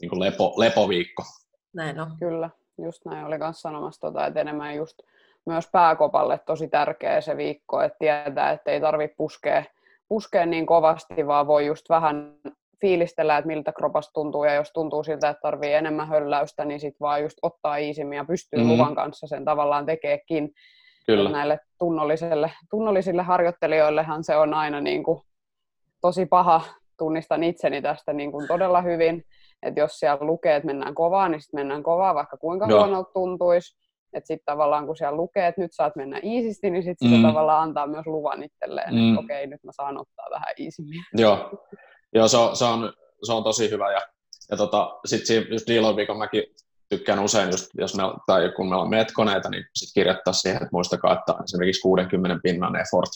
niin 0.00 0.08
kuin 0.08 0.20
lepo, 0.20 0.54
lepoviikko. 0.56 1.22
Näin 1.74 2.00
on. 2.00 2.16
Kyllä, 2.18 2.50
just 2.82 3.04
näin 3.04 3.26
oli 3.26 3.38
kanssa 3.38 3.60
sanomassa, 3.60 4.00
tota, 4.00 4.26
että 4.26 4.40
enemmän 4.40 4.76
just 4.76 4.98
myös 5.46 5.68
pääkopalle 5.72 6.40
tosi 6.46 6.68
tärkeä 6.68 7.20
se 7.20 7.36
viikko, 7.36 7.82
että 7.82 7.98
tietää, 7.98 8.50
että 8.50 8.70
ei 8.70 8.80
tarvitse 8.80 9.14
puskea, 9.16 9.64
puskea 10.08 10.46
niin 10.46 10.66
kovasti, 10.66 11.26
vaan 11.26 11.46
voi 11.46 11.66
just 11.66 11.88
vähän 11.88 12.34
fiilistellä, 12.82 13.38
että 13.38 13.46
miltä 13.46 13.72
kropasta 13.72 14.12
tuntuu, 14.12 14.44
ja 14.44 14.54
jos 14.54 14.72
tuntuu 14.72 15.04
siltä, 15.04 15.28
että 15.28 15.40
tarvii 15.40 15.72
enemmän 15.72 16.08
hölläystä, 16.08 16.64
niin 16.64 16.80
sitten 16.80 17.00
vaan 17.00 17.22
just 17.22 17.38
ottaa 17.42 17.76
iisimmin 17.76 18.16
ja 18.16 18.24
pystyy 18.24 18.60
mm. 18.60 18.68
luvan 18.68 18.94
kanssa 18.94 19.26
sen 19.26 19.44
tavallaan 19.44 19.86
tekeekin. 19.86 20.50
Kyllä. 21.06 21.30
näille 21.30 21.58
tunnollisille, 21.78 22.50
tunnollisille 22.70 23.22
harjoittelijoillehan 23.22 24.24
se 24.24 24.36
on 24.36 24.54
aina 24.54 24.80
niin 24.80 25.04
kuin 25.04 25.20
tosi 26.00 26.26
paha, 26.26 26.60
tunnistan 26.98 27.42
itseni 27.44 27.82
tästä 27.82 28.12
niin 28.12 28.32
kuin 28.32 28.48
todella 28.48 28.82
hyvin, 28.82 29.24
että 29.62 29.80
jos 29.80 29.98
siellä 29.98 30.26
lukee, 30.26 30.56
että 30.56 30.66
mennään 30.66 30.94
kovaa, 30.94 31.28
niin 31.28 31.40
sitten 31.40 31.60
mennään 31.60 31.82
kovaa, 31.82 32.14
vaikka 32.14 32.36
kuinka 32.36 32.66
huonolta 32.66 33.12
tuntuisi. 33.12 33.76
Että 34.12 34.26
sitten 34.26 34.44
tavallaan 34.46 34.86
kun 34.86 34.96
siellä 34.96 35.16
lukee, 35.16 35.46
että 35.46 35.60
nyt 35.60 35.72
saat 35.72 35.96
mennä 35.96 36.20
iisisti, 36.22 36.70
niin 36.70 36.82
sitten 36.82 37.10
mm. 37.10 37.16
se 37.16 37.22
tavallaan 37.28 37.62
antaa 37.62 37.86
myös 37.86 38.06
luvan 38.06 38.42
itselleen, 38.42 38.94
mm. 38.94 39.08
että 39.08 39.20
okei, 39.20 39.46
nyt 39.46 39.64
mä 39.64 39.72
saan 39.72 40.00
ottaa 40.00 40.26
vähän 40.30 40.54
iisimmin. 40.58 41.00
Joo, 41.14 41.50
Joo 42.14 42.28
se, 42.28 42.36
on, 42.36 42.56
se, 42.56 42.64
on, 42.64 42.92
se 43.22 43.32
on 43.32 43.44
tosi 43.44 43.70
hyvä. 43.70 43.92
Ja, 43.92 44.00
ja 44.50 44.56
tota, 44.56 44.98
sitten 45.04 45.46
just 45.50 45.66
deal 45.68 45.96
viikon 45.96 46.18
mäkin 46.18 46.44
tykkään 46.88 47.18
usein, 47.18 47.50
just, 47.50 47.70
jos 47.74 47.94
me, 47.94 48.02
tai 48.26 48.52
kun 48.56 48.68
meillä 48.68 48.82
on 48.82 48.90
metkoneita, 48.90 49.50
niin 49.50 49.64
sitten 49.74 50.02
kirjoittaa 50.02 50.32
siihen, 50.32 50.62
että 50.62 50.72
muistakaa, 50.72 51.12
että 51.12 51.34
esimerkiksi 51.44 51.80
60 51.80 52.42
pinnan 52.42 52.76
effort. 52.76 53.10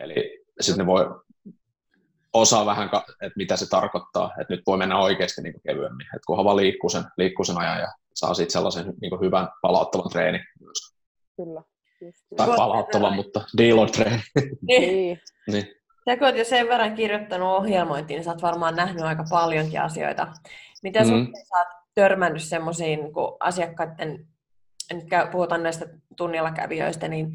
Eli 0.00 0.44
sitten 0.60 0.86
ne 0.86 0.92
voi 0.92 1.06
osaa 2.32 2.66
vähän, 2.66 2.90
että 3.22 3.36
mitä 3.36 3.56
se 3.56 3.68
tarkoittaa, 3.68 4.32
että 4.40 4.54
nyt 4.54 4.62
voi 4.66 4.78
mennä 4.78 4.98
oikeasti 4.98 5.42
niin 5.42 5.54
kevyemmin, 5.66 6.06
että 6.06 6.26
kunhan 6.26 6.44
vaan 6.44 6.56
liikkuu 6.56 6.90
sen, 6.90 7.04
liikkuu 7.16 7.44
sen 7.44 7.58
ajan 7.58 7.80
ja 7.80 7.92
saa 8.14 8.34
sitten 8.34 8.52
sellaisen 8.52 8.94
niin 9.00 9.20
hyvän 9.20 9.48
palauttavan 9.62 10.10
treeni 10.10 10.40
myös. 10.60 10.94
Kyllä. 11.36 11.62
Tai 12.36 12.46
palauttavan, 12.46 13.14
mutta 13.14 13.44
dealer 13.58 13.90
treeni. 13.90 14.22
Niin. 14.60 15.20
niin. 15.52 15.66
Sä 16.04 16.16
kun 16.16 16.26
oot 16.26 16.36
jo 16.36 16.44
sen 16.44 16.68
verran 16.68 16.94
kirjoittanut 16.94 17.48
ohjelmointiin, 17.48 18.16
niin 18.16 18.24
sä 18.24 18.30
oot 18.30 18.42
varmaan 18.42 18.76
nähnyt 18.76 19.04
aika 19.04 19.24
paljonkin 19.30 19.80
asioita. 19.80 20.26
Mitä 20.82 21.00
mm. 21.00 21.06
suhteen 21.06 21.46
sä 21.46 21.58
oot 21.58 21.68
törmännyt 21.94 22.42
semmoisiin, 22.42 23.12
kun 23.12 23.36
asiakkaiden, 23.40 24.26
nyt 24.92 25.04
puhutaan 25.32 25.62
näistä 25.62 25.86
tunnilla 26.16 26.50
kävijöistä, 26.50 27.08
niin 27.08 27.32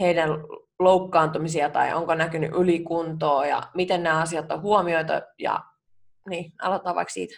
heidän 0.00 0.30
loukkaantumisia 0.78 1.70
tai 1.70 1.94
onko 1.94 2.14
näkynyt 2.14 2.50
ylikuntoa 2.54 3.46
ja 3.46 3.62
miten 3.74 4.02
nämä 4.02 4.20
asiat 4.20 4.52
on 4.52 4.62
huomioitu 4.62 5.12
ja 5.38 5.60
niin, 6.28 6.52
aloitetaan 6.62 6.96
vaikka 6.96 7.12
siitä. 7.12 7.34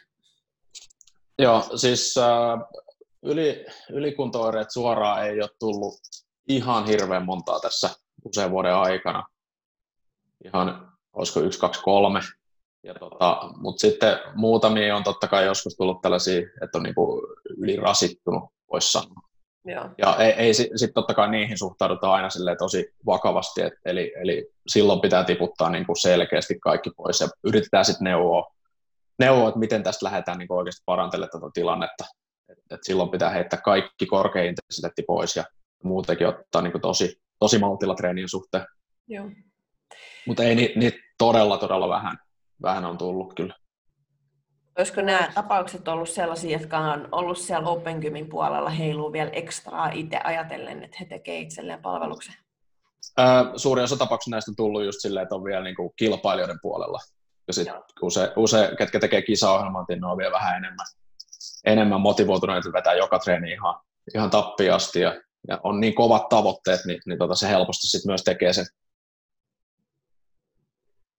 Joo, 1.38 1.62
siis 1.74 2.14
äh, 2.18 2.58
yli, 3.22 3.66
ylikuntoireet 3.90 4.70
suoraan 4.70 5.26
ei 5.26 5.40
ole 5.40 5.50
tullut 5.58 5.94
ihan 6.48 6.86
hirveän 6.86 7.24
montaa 7.24 7.60
tässä 7.60 7.90
usean 8.24 8.50
vuoden 8.50 8.74
aikana 8.74 9.24
ihan, 10.44 10.92
olisiko 11.12 11.40
yksi, 11.40 11.60
kaksi, 11.60 11.82
kolme. 11.82 12.20
Ja 12.84 12.94
tota, 12.94 13.50
Mutta 13.56 13.80
sitten 13.80 14.18
muutamia 14.34 14.96
on 14.96 15.04
totta 15.04 15.28
kai 15.28 15.44
joskus 15.46 15.76
tullut 15.76 16.02
tällaisia, 16.02 16.40
että 16.62 16.78
on 16.78 16.82
niinku 16.82 17.26
ylirasittunut, 17.58 18.44
voisi 18.72 18.92
sanoa. 18.92 19.22
Joo. 19.64 19.90
Ja 19.98 20.16
ei, 20.16 20.32
ei 20.32 20.54
sitten 20.54 20.92
totta 20.94 21.14
kai 21.14 21.30
niihin 21.30 21.58
suhtauduta 21.58 22.12
aina 22.12 22.28
tosi 22.58 22.94
vakavasti, 23.06 23.62
et, 23.62 23.72
eli, 23.84 24.12
eli 24.16 24.48
silloin 24.66 25.00
pitää 25.00 25.24
tiputtaa 25.24 25.70
niinku 25.70 25.94
selkeästi 25.94 26.58
kaikki 26.58 26.90
pois 26.96 27.20
ja 27.20 27.28
yritetään 27.44 27.84
sitten 27.84 28.04
neuvoa, 28.04 28.52
neuvoa, 29.18 29.48
että 29.48 29.60
miten 29.60 29.82
tästä 29.82 30.06
lähdetään 30.06 30.38
niinku 30.38 30.54
oikeasti 30.54 30.82
parantelemaan 30.86 31.30
tätä 31.30 31.50
tilannetta. 31.54 32.04
Et, 32.48 32.58
et 32.70 32.80
silloin 32.82 33.10
pitää 33.10 33.30
heittää 33.30 33.60
kaikki 33.60 34.06
korkein 34.06 34.48
intensiteetti 34.48 35.02
pois 35.06 35.36
ja 35.36 35.44
muutenkin 35.84 36.28
ottaa 36.28 36.62
niinku 36.62 36.78
tosi, 36.78 37.20
tosi 37.38 37.58
maltilla 37.58 37.94
treenien 37.94 38.28
suhteen. 38.28 38.66
Joo. 39.08 39.30
Mutta 40.26 40.42
ei 40.42 40.54
niitä 40.54 40.78
niit 40.78 40.94
todella, 41.18 41.58
todella 41.58 41.88
vähän, 41.88 42.18
vähän 42.62 42.84
on 42.84 42.98
tullut 42.98 43.34
kyllä. 43.34 43.54
Olisiko 44.78 45.02
nämä 45.02 45.32
tapaukset 45.34 45.88
ollut 45.88 46.08
sellaisia, 46.08 46.58
jotka 46.58 46.78
on 46.78 47.08
ollut 47.12 47.38
siellä 47.38 47.68
Open 47.68 47.98
Gymin 47.98 48.28
puolella 48.28 48.70
heiluu 48.70 49.12
vielä 49.12 49.30
ekstraa 49.30 49.90
itse 49.90 50.20
ajatellen, 50.24 50.84
että 50.84 50.96
he 51.00 51.04
tekevät 51.04 51.42
itselleen 51.42 51.82
palveluksen? 51.82 52.34
Öö, 53.18 53.26
suuri 53.56 53.82
osa 53.82 53.96
tapauksista 53.96 54.30
näistä 54.30 54.50
on 54.50 54.56
tullut 54.56 54.84
just 54.84 55.00
silleen, 55.00 55.22
että 55.22 55.34
on 55.34 55.44
vielä 55.44 55.64
niin 55.64 55.76
kuin 55.76 55.92
kilpailijoiden 55.96 56.58
puolella. 56.62 56.98
Ja 57.46 57.52
sitten 57.52 57.74
use, 58.02 58.32
use, 58.36 58.70
ketkä 58.78 59.00
tekee 59.00 59.22
kisaohjelmat, 59.22 59.88
niin 59.88 60.00
ne 60.00 60.06
on 60.06 60.18
vielä 60.18 60.32
vähän 60.32 60.56
enemmän, 60.56 60.86
enemmän 61.64 62.00
motivoituneita 62.00 62.72
vetää 62.72 62.94
joka 62.94 63.18
treeni 63.18 63.52
ihan, 63.52 63.80
ihan 64.14 64.30
tappiin 64.30 64.74
asti. 64.74 65.00
Ja, 65.00 65.20
ja 65.48 65.60
on 65.62 65.80
niin 65.80 65.94
kovat 65.94 66.28
tavoitteet, 66.28 66.80
niin, 66.84 67.00
niin 67.06 67.18
tota 67.18 67.34
se 67.34 67.48
helposti 67.48 67.86
sit 67.86 68.04
myös 68.06 68.22
tekee 68.22 68.52
sen 68.52 68.66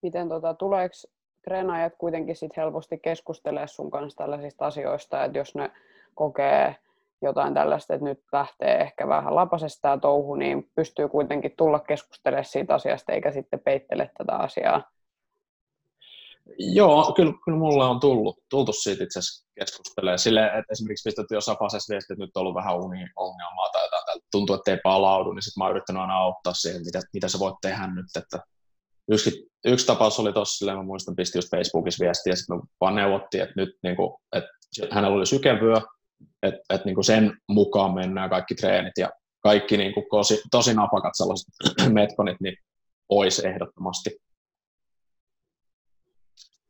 miten 0.04 0.30
tota, 0.30 0.54
tuleeko 0.54 0.96
treenaajat 1.44 1.94
kuitenkin 1.98 2.36
sit 2.36 2.58
helposti 2.58 2.98
keskustelemaan 2.98 3.68
sun 3.68 3.92
kanssa 3.92 4.18
tällaisista 4.18 4.66
asioista, 4.66 5.24
että 5.24 5.38
jos 5.38 5.56
ne 5.56 5.72
kokee 6.16 6.76
jotain 7.22 7.54
tällaista, 7.54 7.94
että 7.94 8.06
nyt 8.06 8.20
lähtee 8.32 8.78
ehkä 8.78 9.08
vähän 9.08 9.36
lapasesta 9.36 9.82
tämä 9.82 9.98
touhu, 9.98 10.36
niin 10.36 10.70
pystyy 10.76 11.10
kuitenkin 11.10 11.54
tulla 11.58 11.80
keskustelemaan 11.80 12.46
siitä 12.46 12.74
asiasta, 12.76 13.12
eikä 13.12 13.32
sitten 13.32 13.60
peittele 13.60 14.12
tätä 14.18 14.36
asiaa. 14.36 14.84
Joo, 16.58 17.14
kyllä, 17.16 17.34
kyllä 17.46 17.58
mulle 17.58 17.86
on 17.86 18.00
tullut, 18.00 18.40
tultu 18.50 18.74
siitä 18.74 19.04
itse 19.04 19.20
asiassa 19.20 19.48
keskustelemaan. 19.60 20.20
Sille, 20.20 20.46
että 20.46 20.72
esimerkiksi 20.72 21.10
pistetty 21.10 21.36
jossain 21.36 21.58
fasessa 21.58 21.92
viesti, 21.92 22.14
että 22.14 22.24
nyt 22.24 22.38
on 22.38 22.42
ollut 22.42 22.56
vähän 22.56 22.76
uniongelmaa 22.76 23.70
tai 23.74 23.86
jotain, 23.86 24.22
tuntuu, 24.32 24.56
että 24.56 24.72
ei 24.72 24.78
palaudu, 24.84 25.32
niin 25.32 25.42
sitten 25.42 25.62
mä 25.62 25.66
oon 25.66 25.72
yrittänyt 25.72 26.02
aina 26.02 26.18
auttaa 26.18 26.54
siihen, 26.54 26.82
mitä, 26.86 27.00
mitä 27.14 27.28
sä 27.28 27.40
voit 27.40 27.56
tehdä 27.62 27.88
nyt, 27.88 28.06
että 28.24 28.40
yksi, 29.12 29.53
yksi 29.66 29.86
tapaus 29.86 30.20
oli 30.20 30.34
tuossa, 30.34 30.76
mä 30.76 30.84
muistan, 30.84 31.16
pisti 31.16 31.38
just 31.38 31.52
Facebookissa 31.52 32.06
viestiä, 32.06 32.32
ja 32.32 32.36
sitten 32.36 32.58
me 32.58 32.62
vaan 32.82 32.96
neuvottiin, 32.96 33.44
että 33.44 33.54
nyt 33.58 33.70
niin 33.84 33.96
kuin, 33.96 34.14
että 34.36 34.50
hänellä 34.92 35.18
oli 35.18 35.26
sykevyö, 35.26 35.76
että, 36.44 36.60
että 36.70 36.86
niin 36.86 36.96
kuin 36.96 37.06
sen 37.06 37.38
mukaan 37.48 37.94
mennään 37.94 38.30
kaikki 38.30 38.56
treenit 38.56 38.94
ja 38.98 39.10
kaikki 39.40 39.78
niin 39.78 39.94
kuin 39.94 40.06
tosi, 40.12 40.42
tosi 40.52 40.74
napakat 40.74 41.12
sellaiset 41.18 41.48
metkonit, 41.94 42.38
niin 42.42 42.58
pois 43.08 43.40
ehdottomasti. 43.40 44.10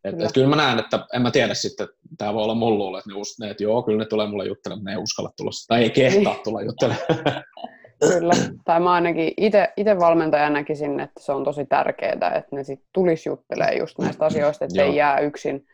Et, 0.03 0.21
et 0.21 0.31
kyllä 0.33 0.47
mä 0.47 0.55
näen, 0.55 0.79
että 0.79 1.05
en 1.13 1.21
mä 1.21 1.31
tiedä 1.31 1.53
sitten, 1.53 1.87
tämä 2.17 2.33
voi 2.33 2.43
olla 2.43 2.55
mun 2.55 2.77
luulla, 2.77 2.99
että 2.99 3.09
ne, 3.09 3.15
us, 3.15 3.39
ne, 3.39 3.49
että 3.49 3.63
joo, 3.63 3.83
kyllä 3.83 3.99
ne 3.99 4.05
tulee 4.05 4.27
mulle 4.27 4.45
juttelemaan, 4.45 4.79
mutta 4.79 4.89
ne 4.89 4.95
ei 4.95 5.03
uskalla 5.03 5.31
tulla, 5.37 5.51
tai 5.67 5.83
ei 5.83 5.89
kehtaa 5.89 6.35
tulla 6.43 6.61
juttelemaan. 6.61 7.05
Kyllä. 8.09 8.33
Tai 8.65 8.79
mä 8.79 8.91
ainakin 8.91 9.33
itse 9.77 9.99
valmentajana 9.99 10.53
näkisin, 10.53 10.99
että 10.99 11.19
se 11.19 11.31
on 11.31 11.43
tosi 11.43 11.65
tärkeää, 11.65 12.35
että 12.35 12.55
ne 12.55 12.63
sit 12.63 12.83
tulisi 12.93 13.29
juttelemaan 13.29 13.77
just 13.77 13.99
näistä 13.99 14.25
asioista, 14.25 14.65
että 14.65 14.83
ei 14.83 14.95
jää 14.95 15.19
yksin, 15.19 15.65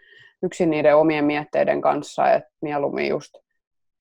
yksin 0.44 0.70
niiden 0.70 0.96
omien 0.96 1.26
mietteiden 1.26 1.82
kanssa, 1.82 2.32
että 2.32 2.50
mieluummin 2.62 3.08
just 3.08 3.34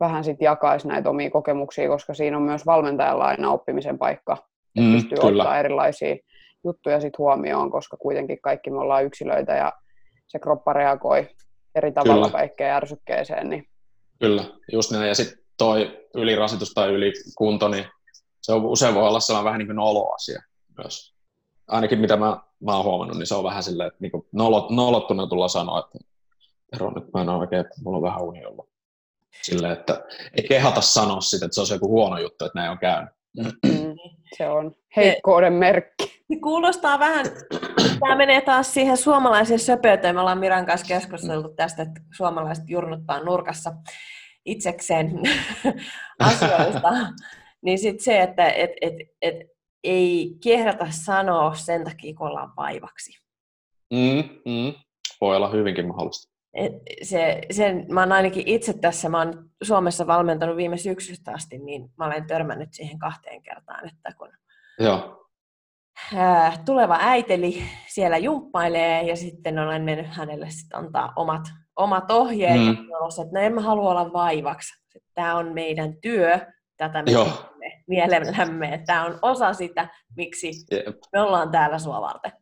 vähän 0.01 0.25
sitten 0.25 0.47
jakaisi 0.47 0.89
näitä 0.89 1.11
omia 1.11 1.31
kokemuksia, 1.31 1.89
koska 1.89 2.15
siinä 2.15 2.37
on 2.37 2.43
myös 2.43 2.67
valmentajalla 2.67 3.25
aina 3.25 3.53
oppimisen 3.53 3.99
paikka, 3.99 4.33
että 4.33 4.89
mm, 4.89 4.93
pystyy 4.93 5.19
kyllä. 5.19 5.43
ottaa 5.43 5.59
erilaisia 5.59 6.17
juttuja 6.65 7.01
sit 7.01 7.19
huomioon, 7.19 7.71
koska 7.71 7.97
kuitenkin 7.97 8.39
kaikki 8.43 8.71
me 8.71 8.79
ollaan 8.79 9.05
yksilöitä 9.05 9.53
ja 9.53 9.73
se 10.27 10.39
kroppa 10.39 10.73
reagoi 10.73 11.29
eri 11.75 11.93
tavalla 11.93 12.27
kyllä. 12.27 12.39
kaikkeen 12.39 12.75
ärsykkeeseen. 12.75 13.51
Niin... 13.51 13.65
Kyllä, 14.21 14.45
just 14.73 14.91
näin. 14.91 15.09
Ja 15.09 15.15
sitten 15.15 15.39
toi 15.59 16.07
ylirasitus 16.15 16.75
tai 16.75 16.89
ylikunto, 16.89 17.69
niin 17.69 17.85
se 18.49 18.53
on 18.53 18.65
usein 18.65 18.95
voi 18.95 19.09
olla 19.09 19.21
sellainen 19.21 19.45
vähän 19.45 19.59
niin 19.59 19.69
kuin 19.69 19.77
noloasia 19.77 20.43
myös. 20.79 21.15
Ainakin 21.67 21.99
mitä 21.99 22.17
mä, 22.17 22.41
mä 22.61 22.77
oon 22.77 22.85
huomannut, 22.85 23.19
niin 23.19 23.27
se 23.27 23.35
on 23.35 23.45
vähän 23.45 23.63
silleen, 23.63 23.87
että 23.87 23.99
niin 24.01 24.13
nolot, 24.33 24.71
nolottuna 24.71 25.27
tulla 25.27 25.49
sanoa, 25.49 25.79
että 25.79 25.99
ero 26.73 26.91
nyt 26.91 27.13
mä 27.15 27.23
en 27.23 27.29
ole 27.29 27.39
oikein, 27.39 27.61
että 27.61 27.75
mulla 27.85 27.97
on 27.97 28.03
vähän 28.03 28.23
uni 28.23 28.45
ollut. 28.45 28.69
Silleen, 29.43 29.73
että 29.73 30.05
ei 30.37 30.49
kehata 30.49 30.81
sanoa 30.81 31.21
sitä, 31.21 31.47
että 31.47 31.55
se 31.55 31.61
on 31.61 31.67
se 31.67 31.75
joku 31.75 31.89
huono 31.89 32.19
juttu, 32.19 32.45
että 32.45 32.59
näin 32.59 32.71
on 32.71 32.79
käynyt. 32.79 33.11
Mm, 33.37 33.95
se 34.37 34.49
on 34.49 34.75
heikkouden 34.97 35.53
merkki. 35.53 36.05
Se 36.05 36.41
kuulostaa 36.43 36.99
vähän, 36.99 37.27
tämä 38.01 38.17
menee 38.17 38.41
taas 38.41 38.75
siihen 38.75 38.97
suomalaiseen 38.97 39.61
söpöyteen. 39.61 40.15
Me 40.15 40.21
ollaan 40.21 40.39
Miran 40.39 40.67
kanssa 40.67 40.87
keskusteltu 40.87 41.49
tästä, 41.49 41.83
että 41.83 42.01
suomalaiset 42.17 42.65
jurnuttaa 42.69 43.23
nurkassa 43.23 43.73
itsekseen 44.45 45.21
asioista. 46.19 46.89
Niin 47.63 47.79
sitten 47.79 48.05
se, 48.05 48.23
että 48.23 48.51
et, 48.51 48.71
et, 48.81 48.95
et, 49.23 49.37
ei 49.85 50.37
kehdata 50.43 50.87
sanoa 50.91 51.55
sen 51.55 51.85
takia, 51.85 52.15
kun 52.15 52.29
ollaan 52.29 52.53
vaivaksi. 52.57 53.13
Mm, 53.95 54.29
mm. 54.45 54.75
Voi 55.21 55.37
olla 55.37 55.51
hyvinkin 55.51 55.87
mahdollista. 55.89 56.33
Et 56.55 56.73
se, 57.03 57.41
sen, 57.51 57.87
mä 57.89 58.01
oon 58.01 58.13
ainakin 58.13 58.49
itse 58.49 58.73
tässä, 58.73 59.09
mä 59.09 59.19
oon 59.19 59.51
Suomessa 59.63 60.07
valmentanut 60.07 60.57
viime 60.57 60.77
syksystä 60.77 61.33
asti, 61.33 61.59
niin 61.59 61.91
mä 61.99 62.07
olen 62.07 62.27
törmännyt 62.27 62.69
siihen 62.73 62.99
kahteen 62.99 63.43
kertaan, 63.43 63.89
että 63.89 64.13
kun 64.19 64.29
Joo. 64.79 65.27
ää, 66.17 66.63
tuleva 66.67 66.99
äiteli 67.01 67.63
siellä 67.87 68.19
jumppailee 68.19 69.03
ja 69.03 69.17
sitten 69.17 69.59
olen 69.59 69.83
mennyt 69.83 70.07
hänelle 70.07 70.51
sit 70.51 70.75
antaa 70.75 71.13
omat, 71.17 71.43
omat 71.77 72.11
ohjeet 72.11 72.61
mm. 72.61 72.67
ja 72.67 73.23
että 73.23 73.39
no 73.39 73.41
en 73.41 73.55
mä 73.55 73.61
halua 73.61 73.91
olla 73.91 74.13
vaivaksi. 74.13 74.75
Tämä 75.15 75.37
on 75.37 75.55
meidän 75.55 76.01
työ, 76.03 76.41
tätä 76.79 77.03
me 77.03 77.11
Joo. 77.11 77.25
teemme 77.25 77.83
mielellämme, 77.87 78.75
että 78.75 78.87
tämä 78.87 79.05
on 79.05 79.19
osa 79.23 79.53
sitä, 79.53 79.89
miksi 80.17 80.51
Jep. 80.71 80.97
me 81.13 81.21
ollaan 81.21 81.51
täällä 81.51 81.79
sua 81.79 82.01
varten. 82.01 82.33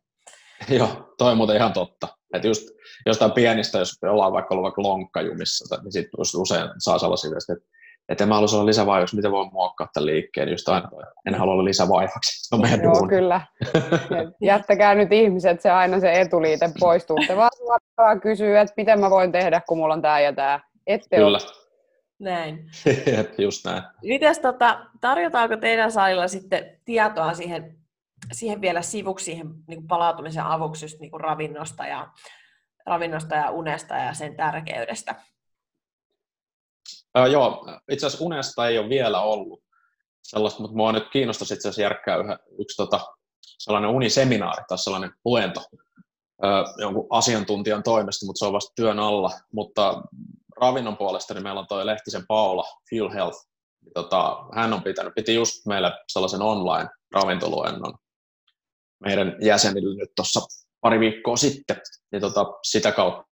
Joo, 0.69 1.13
toi 1.17 1.31
on 1.31 1.37
muuten 1.37 1.55
ihan 1.55 1.73
totta. 1.73 2.07
Että 2.33 2.47
just 2.47 2.67
jostain 3.05 3.31
pienistä, 3.31 3.77
jos 3.77 4.03
ollaan 4.03 4.33
vaikka 4.33 4.55
ollut 4.55 4.63
vaikka 4.63 4.81
lonkkajumissa, 4.81 5.81
niin 5.83 5.91
sitten 5.91 6.19
usein 6.19 6.69
saa 6.77 6.99
sellaisia 6.99 7.31
viestejä, 7.31 7.57
että, 7.57 7.69
että 8.09 8.23
en 8.23 8.27
mä 8.27 8.35
halua 8.35 8.49
olla 8.53 8.65
lisävaivaksi, 8.65 9.15
miten 9.15 9.31
voin 9.31 9.49
muokkaa 9.53 9.87
tämän 9.93 10.05
liikkeen, 10.05 10.49
just 10.49 10.69
aina 10.69 10.89
toi, 10.89 11.03
en 11.25 11.35
halua 11.35 11.53
olla 11.53 11.63
lisävaivaksi, 11.65 12.47
se 12.47 12.55
on 12.55 12.61
meidän 12.61 12.83
Joo, 12.83 13.07
kyllä. 13.07 13.41
Jättäkää 14.41 14.95
nyt 14.95 15.11
ihmiset 15.11 15.61
se 15.61 15.71
aina 15.71 15.99
se 15.99 16.11
etuliite 16.11 16.69
poistuu. 16.79 17.17
Te 17.27 17.35
vaan 17.35 17.49
suoraan 17.57 18.21
kysyy, 18.21 18.57
että 18.57 18.73
miten 18.77 18.99
mä 18.99 19.09
voin 19.09 19.31
tehdä, 19.31 19.61
kun 19.67 19.77
mulla 19.77 19.93
on 19.93 20.01
tää 20.01 20.19
ja 20.19 20.33
tää. 20.33 20.59
Ette 20.87 21.15
Kyllä, 21.15 21.39
Näin. 22.19 22.69
Just 23.37 23.65
näin. 23.65 23.83
Mites 24.03 24.39
tota, 24.39 24.85
tarjotaanko 25.01 25.57
teidän 25.57 25.91
salilla 25.91 26.27
sitten 26.27 26.79
tietoa 26.85 27.33
siihen, 27.33 27.77
siihen 28.31 28.61
vielä 28.61 28.81
sivuksi, 28.81 29.25
siihen 29.25 29.47
niin 29.47 29.79
kuin 29.79 29.87
palautumisen 29.87 30.43
avuksi 30.43 30.85
just 30.85 30.99
niin 30.99 31.11
kuin 31.11 31.21
ravinnosta, 31.21 31.85
ja, 31.85 32.11
ravinnosta 32.85 33.35
ja 33.35 33.51
unesta 33.51 33.95
ja 33.95 34.13
sen 34.13 34.35
tärkeydestä? 34.35 35.15
Öö, 37.17 37.27
joo, 37.27 37.65
itse 37.91 38.05
asiassa 38.05 38.25
unesta 38.25 38.67
ei 38.67 38.77
ole 38.77 38.89
vielä 38.89 39.21
ollut 39.21 39.63
sellaista, 40.23 40.61
mutta 40.61 40.77
mua 40.77 40.91
nyt 40.91 41.09
kiinnostaisi 41.11 41.53
itse 41.53 41.67
asiassa 41.67 41.81
järkkää 41.81 42.17
yhä, 42.17 42.39
yksi 42.59 42.77
tota, 42.77 42.99
sellainen 43.41 43.89
uniseminaari 43.89 44.63
tai 44.67 44.77
sellainen 44.77 45.11
luento 45.25 45.61
öö, 46.43 46.63
jonkun 46.77 47.07
asiantuntijan 47.09 47.83
toimesta, 47.83 48.25
mutta 48.25 48.39
se 48.39 48.45
on 48.45 48.53
vasta 48.53 48.73
työn 48.75 48.99
alla. 48.99 49.31
Mutta 49.51 50.01
ravinnon 50.61 50.97
puolesta 50.97 51.33
niin 51.33 51.43
meillä 51.43 51.59
on 51.59 51.67
toi 51.67 51.85
Lehtisen 51.85 52.27
Paula, 52.27 52.63
Fuel 52.89 53.09
Health. 53.09 53.37
Tota, 53.93 54.45
hän 54.55 54.73
on 54.73 54.83
pitänyt, 54.83 55.13
piti 55.15 55.35
just 55.35 55.65
meille 55.65 55.91
sellaisen 56.07 56.41
online 56.41 56.89
ravintoluennon 57.13 57.93
meidän 58.99 59.35
jäsenille 59.41 59.95
nyt 59.95 60.11
tuossa 60.15 60.41
pari 60.81 60.99
viikkoa 60.99 61.35
sitten. 61.35 61.81
Niin 62.11 62.21
tota, 62.21 62.45
sitä 62.63 62.91
kautta 62.91 63.27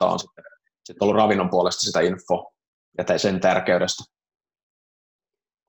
on 0.00 0.18
sitten, 0.18 0.44
sitten 0.84 1.04
ollut 1.04 1.16
ravinnon 1.16 1.50
puolesta 1.50 1.80
sitä 1.80 2.00
info 2.00 2.52
ja 2.98 3.18
sen 3.18 3.40
tärkeydestä. 3.40 4.04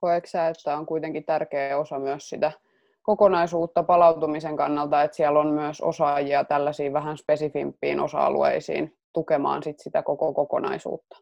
Koetko 0.02 0.28
sä, 0.28 0.48
että 0.48 0.78
on 0.78 0.86
kuitenkin 0.86 1.26
tärkeä 1.26 1.78
osa 1.78 2.00
myös 2.00 2.30
sitä 2.30 2.52
kokonaisuutta 3.02 3.84
palautumisen 3.84 4.58
kannalta, 4.58 5.02
että 5.02 5.18
siellä 5.18 5.40
on 5.40 5.48
myös 5.48 5.82
osaajia 5.82 6.44
tällaisiin 6.44 6.94
vähän 6.94 7.18
spesifimpiin 7.18 8.00
osa-alueisiin 8.00 8.98
tukemaan 9.14 9.64
sit 9.64 9.80
sitä 9.80 10.04
koko 10.04 10.34
kokonaisuutta? 10.34 11.18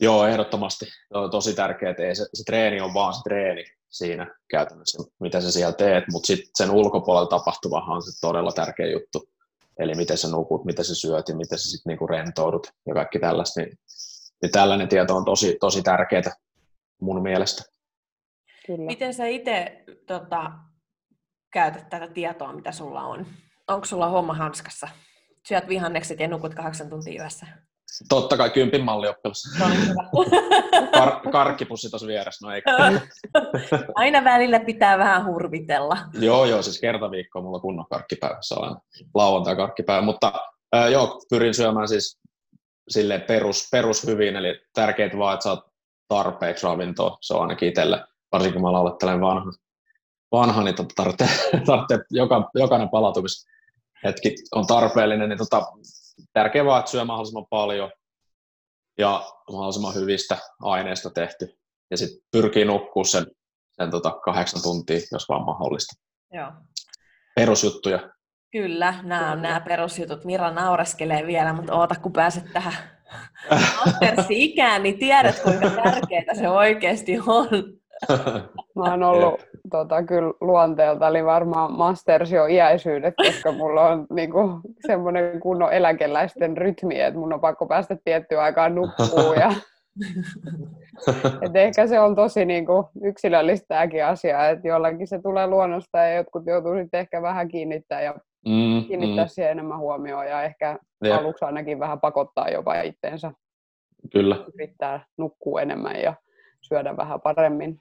Joo, 0.00 0.26
ehdottomasti. 0.26 0.84
Se 0.84 1.18
on 1.18 1.30
tosi 1.30 1.54
tärkeää, 1.54 1.94
ei 1.98 2.14
se, 2.14 2.26
se 2.34 2.44
treeni 2.44 2.80
on 2.80 2.94
vaan 2.94 3.14
se 3.14 3.20
treeni 3.24 3.64
siinä 3.88 4.34
käytännössä, 4.50 5.02
mitä 5.20 5.40
sä 5.40 5.52
siellä 5.52 5.72
teet, 5.72 6.04
mutta 6.12 6.26
sitten 6.26 6.50
sen 6.54 6.70
ulkopuolella 6.70 7.28
tapahtuvahan 7.28 7.96
on 7.96 8.02
se 8.02 8.20
todella 8.20 8.52
tärkeä 8.52 8.86
juttu. 8.86 9.28
Eli 9.78 9.94
miten 9.94 10.18
sä 10.18 10.28
nukut, 10.28 10.64
miten 10.64 10.84
sä 10.84 10.94
syöt 10.94 11.28
ja 11.28 11.36
miten 11.36 11.58
sä 11.58 11.70
sitten 11.70 11.90
niinku 11.90 12.06
rentoudut 12.06 12.66
ja 12.86 12.94
kaikki 12.94 13.18
tällaista. 13.18 13.60
Niin, 13.60 13.78
niin 14.42 14.52
tällainen 14.52 14.88
tieto 14.88 15.16
on 15.16 15.24
tosi, 15.24 15.56
tosi 15.60 15.82
tärkeää 15.82 16.32
mun 17.00 17.22
mielestä. 17.22 17.62
Kyllä. 18.66 18.86
Miten 18.86 19.14
sä 19.14 19.26
itse 19.26 19.84
tota, 20.06 20.52
käytät 21.52 21.88
tätä 21.88 22.08
tietoa, 22.08 22.52
mitä 22.52 22.72
sulla 22.72 23.02
on? 23.02 23.26
Onko 23.68 23.84
sulla 23.84 24.08
homma 24.08 24.34
hanskassa? 24.34 24.88
Syöt 25.48 25.68
vihannekset 25.68 26.20
ja 26.20 26.28
nukut 26.28 26.54
kahdeksan 26.54 26.90
tuntia 26.90 27.22
yössä. 27.22 27.46
Totta 28.08 28.36
kai 28.36 28.50
kympin 28.50 28.84
mallioppilas. 28.84 29.42
Hyvä. 29.58 30.04
Kar- 30.96 31.30
karkkipussi 31.30 31.90
tuossa 31.90 32.06
vieressä, 32.06 32.46
no 32.46 32.54
eikä. 32.54 32.70
Aina 33.94 34.24
välillä 34.24 34.60
pitää 34.60 34.98
vähän 34.98 35.26
hurvitella. 35.26 35.96
joo, 36.20 36.44
joo, 36.44 36.62
siis 36.62 36.80
kerta 36.80 37.10
viikkoa 37.10 37.42
mulla 37.42 37.56
on 37.56 37.62
kunnon 37.62 37.86
karkkipäivässä 37.90 38.54
on 38.54 38.76
lauantai 39.14 39.56
karkkipäivä, 39.56 40.02
mutta 40.02 40.32
ää, 40.72 40.88
joo, 40.88 41.20
pyrin 41.30 41.54
syömään 41.54 41.88
siis 41.88 42.20
sille 42.88 43.18
perus, 43.18 43.68
perus 43.72 44.06
hyvin, 44.06 44.36
eli 44.36 44.60
tärkeää 44.74 45.18
vaan, 45.18 45.34
että 45.34 45.44
saat 45.44 45.64
tarpeeksi 46.08 46.66
ravintoa, 46.66 47.18
se 47.20 47.34
on 47.34 47.42
ainakin 47.42 47.68
itselle, 47.68 48.04
varsinkin 48.32 48.60
kun 48.60 48.68
mä 48.68 48.72
laulettelen 48.72 49.20
vanha, 49.20 49.52
vanha 50.32 50.62
niin 50.62 50.74
tota 50.74 50.94
tarvitsee, 50.96 51.28
tarvitsee 51.66 51.98
joka, 52.10 52.50
jokainen 52.54 52.88
palautumishetki 54.02 54.34
on 54.52 54.66
tarpeellinen, 54.66 55.28
niin 55.28 55.38
tota, 55.38 55.66
tärkeää 56.32 56.64
vaan, 56.64 56.78
että 56.78 56.90
syö 56.90 57.04
mahdollisimman 57.04 57.46
paljon 57.50 57.90
ja 58.98 59.24
mahdollisimman 59.52 59.94
hyvistä 59.94 60.38
aineista 60.62 61.10
tehty. 61.10 61.58
Ja 61.90 61.96
sitten 61.96 62.22
pyrkii 62.30 62.64
nukkuu 62.64 63.04
sen, 63.04 63.26
sen 63.72 63.90
tota 63.90 64.10
kahdeksan 64.10 64.62
tuntia, 64.62 65.00
jos 65.12 65.28
vaan 65.28 65.44
mahdollista. 65.44 65.94
Joo. 66.32 66.52
Perusjuttuja. 67.34 68.10
Kyllä, 68.52 68.94
nämä 69.02 69.32
on 69.32 69.42
nämä 69.42 69.60
perusjutut. 69.60 70.24
Mira 70.24 70.50
naureskelee 70.50 71.26
vielä, 71.26 71.52
mutta 71.52 71.74
oota 71.74 71.94
kun 71.94 72.12
pääset 72.12 72.52
tähän 72.52 72.74
mastersi-ikään, 73.86 74.82
niin 74.82 74.98
tiedät 74.98 75.42
kuinka 75.42 75.70
tärkeää 75.70 76.34
se 76.34 76.48
oikeasti 76.48 77.18
on. 77.26 77.48
Mä 78.76 78.90
oon 78.90 79.02
ollut 79.02 79.40
tota, 79.70 80.02
kyllä 80.02 80.32
luonteelta, 80.40 81.08
eli 81.08 81.24
varmaan 81.24 81.72
masters 81.72 82.32
jo 82.32 82.46
iäisyydet, 82.46 83.14
koska 83.16 83.52
mulla 83.52 83.88
on 83.88 84.06
niinku, 84.10 84.60
semmoinen 84.86 85.40
kunnon 85.40 85.72
eläkeläisten 85.72 86.56
rytmi, 86.56 87.00
että 87.00 87.20
mun 87.20 87.32
on 87.32 87.40
pakko 87.40 87.66
päästä 87.66 87.96
tiettyyn 88.04 88.40
aikaan 88.40 88.74
nukkuu. 88.74 89.32
Ja, 89.32 89.52
et 91.42 91.56
ehkä 91.56 91.86
se 91.86 92.00
on 92.00 92.16
tosi 92.16 92.44
niinku, 92.44 92.88
yksilöllistä 93.02 93.66
tämäkin 93.68 94.04
asia, 94.04 94.48
että 94.48 94.68
jollakin 94.68 95.06
se 95.06 95.20
tulee 95.22 95.46
luonnosta 95.46 95.98
ja 95.98 96.14
jotkut 96.14 96.46
joutuu 96.46 96.74
sitten 96.74 97.00
ehkä 97.00 97.22
vähän 97.22 97.48
kiinnittää 97.48 98.02
ja 98.02 98.14
mm, 98.46 98.84
kiinnittää 98.86 99.24
mm, 99.24 99.28
siihen 99.28 99.52
enemmän 99.52 99.78
huomioon 99.78 100.26
ja 100.26 100.42
ehkä 100.42 100.78
Jep. 101.04 101.18
aluksi 101.20 101.44
ainakin 101.44 101.80
vähän 101.80 102.00
pakottaa 102.00 102.48
jopa 102.48 102.74
itteensä, 102.74 103.32
kyllä. 104.12 104.36
yrittää 104.54 105.04
nukkua 105.18 105.60
enemmän 105.60 106.02
ja 106.02 106.14
syödä 106.60 106.96
vähän 106.96 107.20
paremmin. 107.20 107.80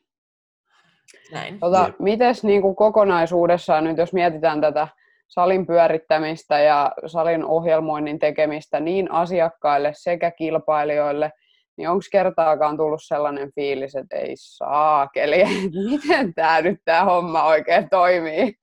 Näin. 1.31 1.59
Tota, 1.59 1.83
Jep. 1.85 1.99
mites 1.99 2.43
niin 2.43 2.61
kuin 2.61 2.75
kokonaisuudessaan 2.75 3.83
nyt, 3.83 3.97
jos 3.97 4.13
mietitään 4.13 4.61
tätä 4.61 4.87
salin 5.27 5.67
pyörittämistä 5.67 6.59
ja 6.59 6.91
salin 7.05 7.45
ohjelmoinnin 7.45 8.19
tekemistä 8.19 8.79
niin 8.79 9.11
asiakkaille 9.11 9.91
sekä 9.95 10.31
kilpailijoille, 10.31 11.31
niin 11.77 11.89
onko 11.89 12.03
kertaakaan 12.11 12.77
tullut 12.77 13.03
sellainen 13.03 13.51
fiilis, 13.55 13.95
että 13.95 14.15
ei 14.15 14.33
saakeli, 14.35 15.43
miten 15.89 16.33
tämä 16.33 16.61
nyt 16.61 16.79
tämä 16.85 17.05
homma 17.05 17.43
oikein 17.43 17.89
toimii? 17.89 18.53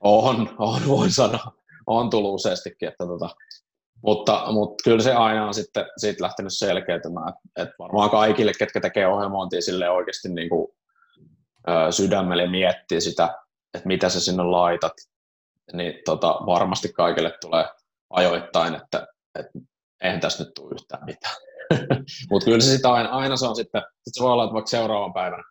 On, 0.00 0.48
on, 0.58 0.80
voin 0.88 1.10
sanoa. 1.10 1.52
On 1.86 2.10
tullut 2.10 2.34
useastikin. 2.34 2.88
Että 2.88 3.06
tota, 3.06 3.28
mutta, 4.02 4.44
mutta 4.52 4.84
kyllä 4.84 5.02
se 5.02 5.12
aina 5.12 5.46
on 5.46 5.54
sitten 5.54 5.86
siitä 5.96 6.22
lähtenyt 6.24 6.52
selkeytymään. 6.52 7.32
Että 7.56 7.74
varmaan 7.78 8.10
kaikille, 8.10 8.52
ketkä 8.58 8.80
tekee 8.80 9.06
ohjelmointia 9.06 9.60
sille 9.60 9.90
oikeasti 9.90 10.28
niin 10.28 10.48
kuin, 10.48 10.68
sydämelle 11.90 12.46
miettii 12.46 13.00
sitä, 13.00 13.38
että 13.74 13.88
mitä 13.88 14.08
sä 14.08 14.20
sinne 14.20 14.42
laitat, 14.42 14.92
niin 15.72 15.94
tota, 16.04 16.28
varmasti 16.46 16.92
kaikille 16.92 17.32
tulee 17.40 17.64
ajoittain, 18.10 18.74
että, 18.74 19.06
että 19.38 19.58
eihän 20.02 20.20
tässä 20.20 20.44
nyt 20.44 20.54
tule 20.54 20.74
yhtään 20.74 21.04
mitään. 21.04 21.34
Mutta 22.30 22.44
kyllä 22.44 22.60
se 22.60 22.76
sitä 22.76 22.92
aina, 22.92 23.08
aina 23.08 23.36
se 23.36 23.46
on 23.46 23.56
sitten, 23.56 23.82
sit 24.02 24.14
se 24.14 24.22
voi 24.22 24.32
olla, 24.32 24.44
että 24.44 24.54
vaikka 24.54 24.70
seuraavan 24.70 25.12
päivänä, 25.12 25.44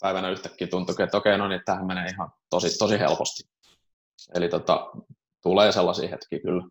päivänä 0.00 0.30
yhtäkkiä 0.30 0.66
tuntuu, 0.66 0.94
että 0.98 1.16
okei, 1.16 1.38
no 1.38 1.48
niin, 1.48 1.62
tähän 1.64 1.86
menee 1.86 2.06
ihan 2.06 2.30
tosi, 2.50 2.78
tosi 2.78 2.98
helposti. 2.98 3.42
Eli 4.34 4.48
tota, 4.48 4.90
tulee 5.42 5.72
sellaisia 5.72 6.08
hetkiä 6.08 6.38
kyllä. 6.38 6.64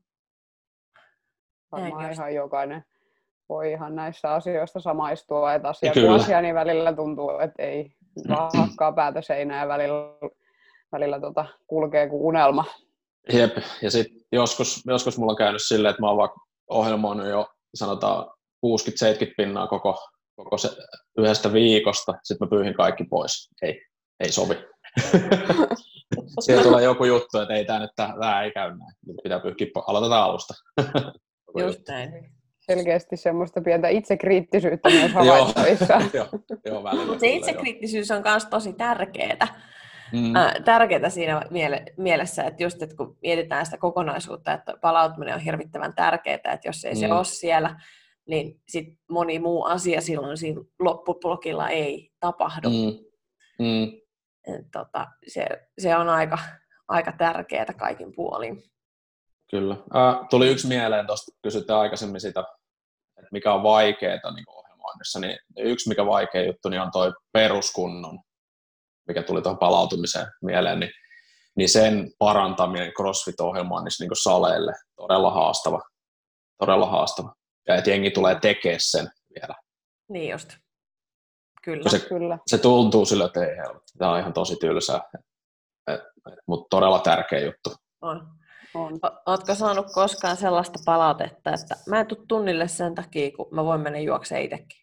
Varmaan 1.72 2.12
ihan 2.12 2.36
jokainen 2.36 2.86
voi 3.50 3.72
ihan 3.72 3.96
näissä 3.96 4.34
asioissa 4.34 4.80
samaistua, 4.80 5.54
että 5.54 5.70
asia 5.70 5.92
asia, 6.15 6.42
niin 6.42 6.56
välillä 6.56 6.94
tuntuu, 6.94 7.39
että 7.39 7.63
ei, 7.63 7.96
vaan 8.30 8.52
hakkaa 8.54 8.91
päätä 8.91 9.22
seinään 9.22 9.62
ja 9.62 9.67
välillä, 9.67 9.95
välillä 10.91 11.19
tota, 11.19 11.45
kulkee 11.67 12.10
kuin 12.10 12.22
unelma. 12.22 12.65
Jep, 13.34 13.58
ja 13.82 13.91
sitten 13.91 14.22
joskus, 14.32 14.84
joskus 14.86 15.17
mulla 15.17 15.32
on 15.32 15.38
käynyt 15.38 15.62
silleen, 15.62 15.89
että 15.89 16.02
mä 16.02 16.08
oon 16.08 16.17
vaikka 16.17 16.39
ohjelmoinut 16.69 17.28
jo 17.28 17.48
sanotaan 17.76 18.26
60-70 18.65 19.34
pinnaa 19.38 19.67
koko, 19.67 20.08
koko 20.36 20.58
se 20.58 20.69
yhdestä 21.17 21.54
viikosta, 21.54 22.13
sitten 22.24 22.48
mä 22.48 22.50
pyyhin 22.50 22.74
kaikki 22.74 23.04
pois. 23.04 23.50
Ei, 23.62 23.82
ei 24.19 24.32
sovi. 24.32 24.56
Siellä 26.39 26.63
tulee 26.63 26.84
joku 26.84 27.06
juttu, 27.06 27.38
että 27.38 27.54
ei 27.54 27.65
tämä 27.65 27.80
nyt 27.80 27.91
tämä 27.95 28.41
ei 28.41 28.52
käy 28.52 28.69
näin. 28.69 28.93
Nyt 29.08 29.15
pitää 29.24 29.39
pyyhkiä, 29.39 29.67
aloitetaan 29.88 30.24
alusta. 30.24 30.54
Just 31.60 31.80
näin. 31.88 32.38
Selkeästi 32.75 33.17
semmoista 33.17 33.62
pientä 33.62 33.88
itsekriittisyyttä 33.88 34.89
myös 34.89 35.12
havaittavissa. 35.12 35.93
joo, 36.13 36.27
joo, 36.65 36.84
välillä 36.84 37.19
Se 37.19 37.27
itsekriittisyys 37.27 38.12
on 38.12 38.21
myös 38.25 38.45
tosi 38.45 38.73
tärkeää. 38.73 39.47
Mm. 40.13 40.36
Äh, 40.36 40.53
tärkeää 40.65 41.10
siinä 41.10 41.41
miele- 41.49 41.93
mielessä, 41.97 42.43
että 42.43 42.63
just 42.63 42.82
että 42.82 42.95
kun 42.95 43.17
mietitään 43.21 43.65
sitä 43.65 43.77
kokonaisuutta, 43.77 44.53
että 44.53 44.73
palautuminen 44.82 45.36
on 45.36 45.41
hirvittävän 45.41 45.95
tärkeää, 45.95 46.36
että 46.36 46.60
jos 46.65 46.86
ei 46.86 46.93
mm. 46.93 46.99
se 46.99 47.13
ole 47.13 47.25
siellä, 47.25 47.79
niin 48.27 48.62
sit 48.67 48.88
moni 49.10 49.39
muu 49.39 49.63
asia 49.63 50.01
silloin 50.01 50.38
siinä 50.38 50.62
loppublokilla 50.79 51.69
ei 51.69 52.12
tapahdu. 52.19 52.69
Mm. 52.69 53.10
Mm. 53.65 53.91
Tota, 54.71 55.08
se, 55.27 55.47
se 55.79 55.95
on 55.95 56.10
aika, 56.10 56.38
aika 56.88 57.12
tärkeää 57.12 57.73
kaikin 57.77 58.15
puolin. 58.15 58.63
Kyllä. 59.51 59.73
Äh, 59.73 60.27
tuli 60.29 60.47
yksi 60.47 60.67
mieleen, 60.67 61.08
tuosta 61.08 61.32
kysytte 61.43 61.73
aikaisemmin 61.73 62.21
sitä, 62.21 62.43
että 63.30 63.36
mikä 63.36 63.54
on 63.54 63.63
vaikeaa 63.63 64.32
niin 64.36 64.50
ohjelmoinnissa, 64.50 65.20
niin 65.20 65.38
yksi 65.58 65.89
mikä 65.89 66.06
vaikea 66.06 66.46
juttu 66.46 66.70
niin 66.70 66.82
on 66.82 66.92
tuo 66.92 67.13
peruskunnon 67.34 68.20
mikä 69.10 69.24
tuli 69.24 69.42
tuohon 69.42 69.60
palautumiseen 69.60 70.28
mieleen, 70.42 70.80
niin, 70.80 70.92
niin 71.56 71.70
sen 71.70 72.12
parantaminen 72.20 72.92
CrossFit-ohjelmoinnissa 72.92 74.04
niin 74.04 74.24
saleille 74.24 74.74
todella 74.96 75.32
haastava. 75.32 75.82
Todella 76.58 76.86
haastava. 76.86 77.34
Ja 77.68 77.76
että 77.76 77.89
jengi 77.89 78.12
tulee 78.12 78.39
tekemään 78.39 78.80
sen 78.82 79.10
vielä. 79.36 79.56
Niin 80.10 80.32
just. 80.32 80.50
Kyllä. 81.63 81.89
Se, 81.89 82.00
Kyllä. 82.00 82.38
se 82.48 82.58
tuntuu 82.58 83.06
sillä, 83.06 83.26
että 83.26 83.46
ei 83.46 83.58
helvetti. 83.58 83.98
Tämä 83.98 84.12
on 84.12 84.20
ihan 84.20 84.34
tosi 84.34 84.56
tylsää. 84.56 85.02
Mutta 86.48 86.68
todella 86.70 87.00
tärkeä 87.00 87.39
juttu. 87.39 87.76
On. 88.02 88.28
On. 88.73 88.99
Oletko 89.25 89.55
saanut 89.55 89.86
koskaan 89.93 90.38
sellaista 90.38 90.79
palautetta, 90.86 91.53
että 91.53 91.75
mä 91.88 91.99
en 91.99 92.08
tule 92.08 92.25
tunnille 92.27 92.67
sen 92.67 92.95
takia, 92.95 93.32
kun 93.32 93.47
mä 93.51 93.65
voin 93.65 93.82
mennä 93.82 93.99
juokseen 93.99 94.43
itsekin? 94.43 94.79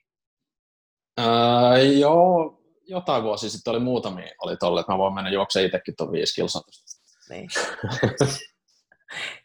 Öö, 1.21 1.79
joo, 1.79 2.63
jotain 2.87 3.23
vuosia 3.23 3.51
sitten 3.51 3.71
oli 3.71 3.81
muutamia, 3.81 4.33
oli 4.43 4.57
tolle, 4.57 4.81
että 4.81 4.93
mä 4.93 4.99
voin 4.99 5.15
mennä 5.15 5.31
juokseen 5.31 5.67
itsekin 5.67 5.95
tuon 5.97 6.13
viisi 6.13 6.35
kilsaa. 6.35 6.63
Niin. 7.31 7.49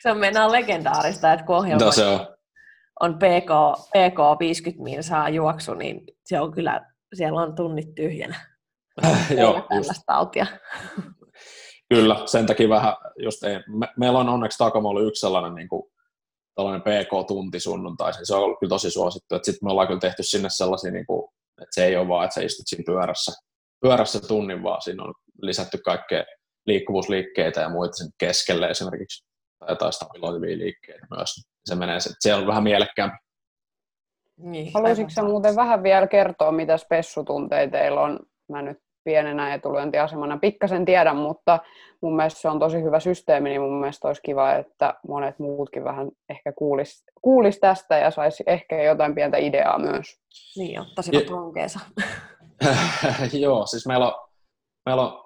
se 0.03 0.11
on 0.11 0.17
mennään 0.17 0.51
legendaarista, 0.51 1.33
että 1.33 1.45
kun 1.45 1.55
ohjelma 1.55 1.85
no, 1.85 1.91
se 1.91 2.05
on. 2.05 2.27
on 2.99 3.15
PK, 3.15 3.79
PK 3.89 4.39
50 4.39 4.83
minsaa 4.83 5.29
juoksu, 5.29 5.73
niin 5.73 6.01
se 6.25 6.39
on 6.39 6.51
kyllä, 6.51 6.85
siellä 7.13 7.41
on 7.41 7.55
tunnit 7.55 7.95
tyhjänä. 7.95 8.51
Joo, 9.37 9.65
tällaista 9.69 10.03
tautia. 10.05 10.45
Kyllä, 11.93 12.15
sen 12.25 12.45
takia 12.45 12.69
vähän 12.69 12.95
just 13.19 13.43
ei. 13.43 13.59
Me, 13.67 13.87
meillä 13.97 14.19
on 14.19 14.29
onneksi 14.29 14.57
Takamolla 14.57 15.01
yksi 15.01 15.19
sellainen 15.19 15.55
niin 15.55 15.69
kuin, 15.69 15.83
tällainen 16.55 16.81
PK-tunti 16.81 17.59
sunnuntaisin. 17.59 18.25
Se 18.25 18.35
on 18.35 18.43
ollut 18.43 18.59
kyllä 18.59 18.69
tosi 18.69 18.91
suosittu. 18.91 19.35
Sitten 19.35 19.67
me 19.67 19.71
ollaan 19.71 19.87
kyllä 19.87 19.99
tehty 19.99 20.23
sinne 20.23 20.49
sellaisia, 20.49 20.91
niin 20.91 21.05
kuin, 21.05 21.29
että 21.61 21.73
se 21.73 21.85
ei 21.85 21.95
ole 21.95 22.07
vaan, 22.07 22.25
että 22.25 22.33
sä 22.33 22.41
istut 22.41 22.67
siinä 22.67 22.83
pyörässä, 22.85 23.31
pyörässä 23.81 24.19
tunnin, 24.27 24.63
vaan 24.63 24.81
siinä 24.81 25.03
on 25.03 25.13
lisätty 25.41 25.77
kaikkea 25.77 26.23
liikkuvuusliikkeitä 26.65 27.61
ja 27.61 27.69
muita 27.69 27.93
sen 27.93 28.09
keskelle 28.17 28.67
esimerkiksi, 28.67 29.25
tai 29.59 29.71
jotain 29.71 29.93
stabiloivia 29.93 30.57
liikkeitä 30.57 31.07
myös. 31.17 31.29
Se 31.65 31.75
menee, 31.75 31.97
se 32.19 32.33
on 32.33 32.47
vähän 32.47 32.63
mielekkäämpi. 32.63 33.17
Niin, 34.37 34.71
Haluaisitko 34.73 35.09
sä 35.09 35.23
muuten 35.23 35.55
vähän 35.55 35.83
vielä 35.83 36.07
kertoa, 36.07 36.51
mitä 36.51 36.77
spessutunteja 36.77 37.71
teillä 37.71 38.01
on? 38.01 38.19
Mä 38.49 38.61
nyt 38.61 38.77
pienenä 39.03 39.53
etulyöntiasemana 39.53 40.37
pikkasen 40.37 40.85
tiedän, 40.85 41.15
mutta 41.15 41.59
mun 42.01 42.15
mielestä 42.15 42.41
se 42.41 42.49
on 42.49 42.59
tosi 42.59 42.83
hyvä 42.83 42.99
systeemi, 42.99 43.49
niin 43.49 43.61
mun 43.61 43.79
mielestä 43.79 44.07
olisi 44.07 44.21
kiva, 44.21 44.53
että 44.53 44.93
monet 45.07 45.39
muutkin 45.39 45.83
vähän 45.83 46.11
ehkä 46.29 46.53
kuulis, 46.53 47.03
kuulis 47.21 47.59
tästä 47.59 47.97
ja 47.97 48.11
saisi 48.11 48.43
ehkä 48.47 48.83
jotain 48.83 49.15
pientä 49.15 49.37
ideaa 49.37 49.79
myös. 49.79 50.07
Niin, 50.57 50.81
ottaisivat 50.81 51.29
runkeensa. 51.29 51.79
Joo, 53.33 53.65
siis 53.65 53.87
meillä 53.87 54.07
on, 54.07 54.29
meillä 54.85 55.01
on 55.01 55.23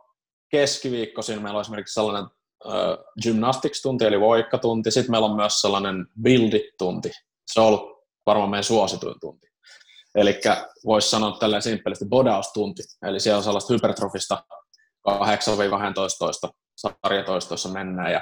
keskiviikkoisin, 0.51 1.41
meillä 1.41 1.57
on 1.57 1.61
esimerkiksi 1.61 1.93
sellainen 1.93 2.29
äh, 2.65 2.97
gymnastics-tunti, 3.23 4.05
eli 4.05 4.19
voikkatunti, 4.19 4.91
sitten 4.91 5.11
meillä 5.11 5.27
on 5.27 5.35
myös 5.35 5.61
sellainen 5.61 6.07
buildit-tunti. 6.23 7.11
Se 7.47 7.61
on 7.61 7.67
ollut 7.67 7.95
varmaan 8.25 8.49
meidän 8.49 8.63
suosituin 8.63 9.19
tunti. 9.19 9.47
Eli 10.15 10.39
voisi 10.85 11.09
sanoa 11.09 11.37
tälleen 11.39 11.61
simppelisti 11.61 12.05
bodaustunti, 12.05 12.83
eli 13.07 13.19
siellä 13.19 13.37
on 13.37 13.43
sellaista 13.43 13.73
hypertrofista 13.73 14.43
8-12 15.09 15.11
sarjatoistoissa 16.75 17.69
mennään, 17.69 18.11
ja, 18.11 18.21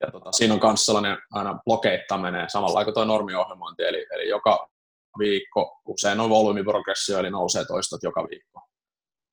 ja 0.00 0.10
tota, 0.12 0.32
siinä 0.32 0.54
on 0.54 0.60
myös 0.62 0.86
sellainen 0.86 1.18
aina 1.30 1.58
blokeittaminen, 1.64 2.50
samalla 2.50 2.84
kuin 2.84 2.94
tuo 2.94 3.04
normiohjelmointi, 3.04 3.82
eli, 3.82 4.06
eli 4.10 4.28
joka 4.28 4.68
viikko, 5.18 5.80
usein 5.86 6.20
on 6.20 6.30
volyymiprogressio, 6.30 7.18
eli 7.18 7.30
nousee 7.30 7.64
toistot 7.64 8.02
joka 8.02 8.28
viikko. 8.30 8.60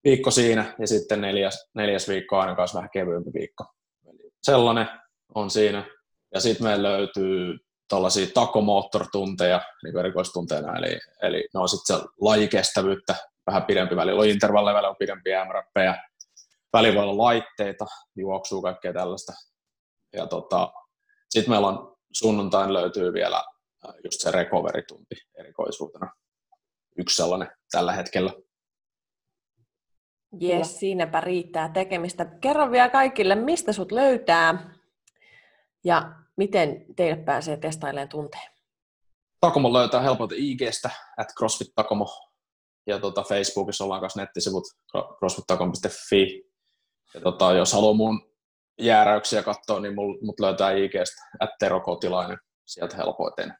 Viikko 0.04 0.32
siinä, 0.32 0.76
ja 0.80 0.88
sitten 0.88 1.21
neljäs, 1.21 1.69
neljäs 1.76 2.08
viikko 2.08 2.38
aina 2.38 2.56
kanssa 2.56 2.78
vähän 2.78 2.89
kevyempi 2.93 3.32
viikko. 3.34 3.65
Eli 4.10 4.32
sellainen 4.43 4.88
on 5.36 5.50
siinä. 5.50 5.86
Ja 6.34 6.39
sitten 6.39 6.67
meillä 6.67 6.89
löytyy 6.89 7.58
tällaisia 7.88 8.28
takomoottortunteja, 8.34 9.62
niin 9.84 9.97
erikoistunteina, 9.97 10.78
eli, 10.78 11.00
eli 11.21 11.47
ne 11.54 11.60
on 11.60 11.69
sitten 11.69 11.97
se 11.97 12.04
lajikestävyyttä, 12.21 13.15
vähän 13.47 13.65
pidempi 13.65 13.95
välillä 13.95 14.21
on 14.21 14.28
intervalleja, 14.28 14.73
välillä 14.73 14.89
on 14.89 14.95
pidempiä 15.00 15.45
MRPjä, 15.45 16.04
välillä 16.73 16.95
voi 16.95 17.04
olla 17.04 17.23
laitteita, 17.23 17.86
juoksuu, 18.15 18.62
kaikkea 18.62 18.93
tällaista. 18.93 19.34
Ja 20.13 20.28
tota, 20.28 20.73
sitten 21.30 21.52
meillä 21.52 21.67
on 21.67 21.97
sunnuntain 22.13 22.73
löytyy 22.73 23.13
vielä 23.13 23.43
just 24.04 24.21
se 24.21 24.32
recovery-tunti 24.32 25.15
erikoisuutena. 25.39 26.12
Yksi 26.97 27.15
sellainen 27.15 27.52
tällä 27.71 27.93
hetkellä. 27.93 28.34
Jes, 30.39 30.80
siinäpä 30.80 31.21
riittää 31.21 31.69
tekemistä. 31.69 32.26
Kerro 32.26 32.71
vielä 32.71 32.89
kaikille, 32.89 33.36
mistä 33.36 33.73
sut 33.73 33.91
löytää 33.91 34.76
ja 35.84 36.12
miten 36.38 36.86
teille 36.95 37.23
pääsee 37.23 37.58
testailemaan 37.58 38.10
tunteen? 38.10 38.52
Takomo 39.41 39.73
löytää 39.73 40.02
helpoiten 40.02 40.38
IGstä, 40.38 40.89
at 41.17 41.28
CrossFit 41.38 41.67
Takomo. 41.76 42.06
Ja 42.88 43.00
tota, 43.00 43.23
Facebookissa 43.23 43.84
ollaan 43.84 44.02
myös 44.02 44.15
nettisivut 44.15 44.63
crossfittakomo.fi. 45.19 46.43
Ja 47.13 47.21
tota, 47.21 47.54
jos 47.54 47.73
haluaa 47.73 47.93
mun 47.93 48.32
jääräyksiä 48.80 49.43
katsoa, 49.43 49.80
niin 49.80 49.95
mul, 49.95 50.17
mut 50.21 50.39
löytää 50.39 50.71
IGstä, 50.71 51.21
at 51.39 51.50
Tero 51.60 51.80
Kotilainen, 51.80 52.38
sieltä 52.65 52.97
helpoiten. 52.97 53.54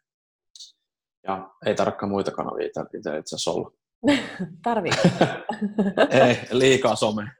Ja 1.28 1.50
ei 1.66 1.76
tarkkaan 1.76 2.10
muita 2.10 2.32
kanavia 2.32 2.68
itse 2.68 2.98
itse 2.98 3.36
asiassa 3.36 3.52
olla. 3.52 3.72
Tarviiko? 4.64 5.02
ei, 6.28 6.38
liikaa 6.52 6.96
some. 6.96 7.32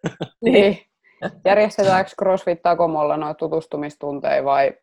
niin. 0.42 0.88
Järjestetäänkö 1.46 2.12
CrossFit 2.20 2.62
Takomolla 2.62 3.18
noita 3.18 3.38
tutustumistunteja 3.38 4.44
vai 4.44 4.74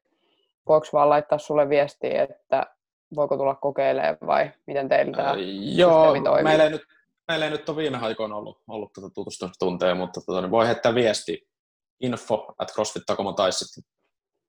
voiko 0.69 0.87
vaan 0.93 1.09
laittaa 1.09 1.39
sulle 1.39 1.69
viestiä, 1.69 2.23
että 2.23 2.67
voiko 3.17 3.37
tulla 3.37 3.55
kokeilemaan 3.55 4.17
vai 4.27 4.51
miten 4.67 4.89
teillä 4.89 5.17
tämä 5.17 5.31
äh, 5.31 5.37
Joo, 5.77 6.15
meillä 6.43 6.65
ei, 6.65 6.71
nyt, 6.71 6.83
meillä 7.29 7.45
ei 7.45 7.51
nyt 7.51 7.69
ole 7.69 7.77
viime 7.77 7.99
aikoina 7.99 8.37
ollut, 8.37 8.63
ollut 8.69 8.93
tätä 8.93 9.07
tutustumistunteja, 9.15 9.95
mutta 9.95 10.21
tota, 10.21 10.41
niin 10.41 10.51
voi 10.51 10.67
heittää 10.67 10.95
viesti 10.95 11.49
info 12.01 12.55
at 12.59 12.73
crossfit.com 12.73 13.35
tai 13.35 13.53
sitten 13.53 13.85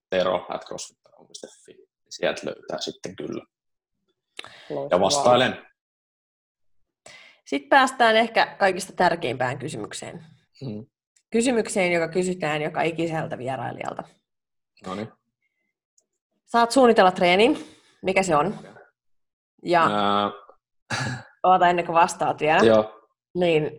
tero 0.09 0.45
at 0.49 0.65
crossfit.com.fi. 0.65 1.85
Sieltä 2.09 2.41
löytää 2.45 2.79
sitten 2.79 3.15
kyllä. 3.15 3.45
Loistavaa. 4.69 4.87
Ja 4.91 4.99
vastailen. 4.99 5.65
Sitten 7.45 7.69
päästään 7.69 8.15
ehkä 8.15 8.55
kaikista 8.59 8.93
tärkeimpään 8.93 9.59
kysymykseen. 9.59 10.25
Hmm. 10.65 10.85
Kysymykseen, 11.29 11.91
joka 11.91 12.07
kysytään 12.07 12.61
joka 12.61 12.81
ikiseltä 12.81 13.37
vierailijalta. 13.37 14.03
No 14.85 14.95
niin. 14.95 15.07
Saat 16.55 16.71
suunnitella 16.71 17.11
treenin, 17.11 17.79
mikä 18.01 18.23
se 18.23 18.35
on. 18.35 18.59
Ja 19.63 19.83
Ää... 19.83 20.31
oota 21.43 21.69
ennen 21.69 21.85
kuin 21.85 21.93
vastaat 21.93 22.41
vielä. 22.41 22.63
Joo. 22.63 23.09
Niin 23.33 23.71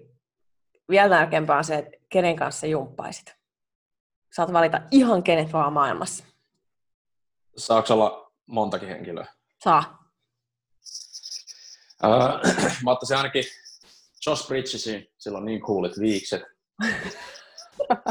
vielä 0.91 1.17
tärkeämpää 1.17 1.57
on 1.57 1.65
se, 1.65 1.75
että 1.75 1.91
kenen 2.09 2.37
kanssa 2.37 2.67
jumppaisit. 2.67 3.35
Saat 4.33 4.53
valita 4.53 4.81
ihan 4.91 5.23
kenet 5.23 5.53
vaan 5.53 5.73
maailmassa. 5.73 6.25
Saako 7.57 7.95
olla 7.95 8.33
montakin 8.47 8.89
henkilöä? 8.89 9.27
Saa. 9.65 10.11
Ää, 12.03 12.41
mä 12.85 12.91
ottaisin 12.91 13.17
ainakin 13.17 13.45
Josh 14.27 14.47
Bridgesin, 14.47 15.07
sillä 15.19 15.39
on 15.39 15.45
niin 15.45 15.61
coolit 15.61 15.99
viikset. 15.99 16.43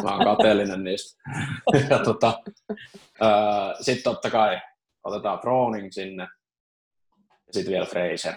Mä 0.03 0.16
oon 0.16 0.26
kateellinen 0.26 0.84
niistä. 0.84 1.24
ja 1.89 1.99
tota, 1.99 2.41
sitten 3.82 4.03
totta 4.03 4.30
kai 4.30 4.61
otetaan 5.03 5.39
Froning 5.39 5.91
sinne. 5.91 6.28
Ja 7.28 7.53
sitten 7.53 7.72
vielä 7.72 7.86
Fraser. 7.86 8.36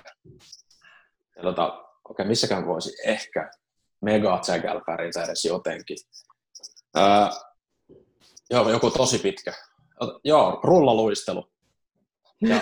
Ja 1.37 1.43
tota, 1.43 1.67
okei, 1.67 1.85
okay, 2.09 2.27
missäkään 2.27 2.67
voisi 2.67 2.97
ehkä 3.07 3.51
mega 4.01 4.41
pärjätä 4.87 5.25
edes 5.25 5.45
jotenkin. 5.45 5.97
Öö, 6.97 7.05
joo, 8.51 8.71
joku 8.71 8.91
tosi 8.91 9.19
pitkä. 9.19 9.53
Ot, 10.01 10.21
joo, 10.25 10.61
rullaluistelu. 10.63 11.51
Ja, 12.41 12.61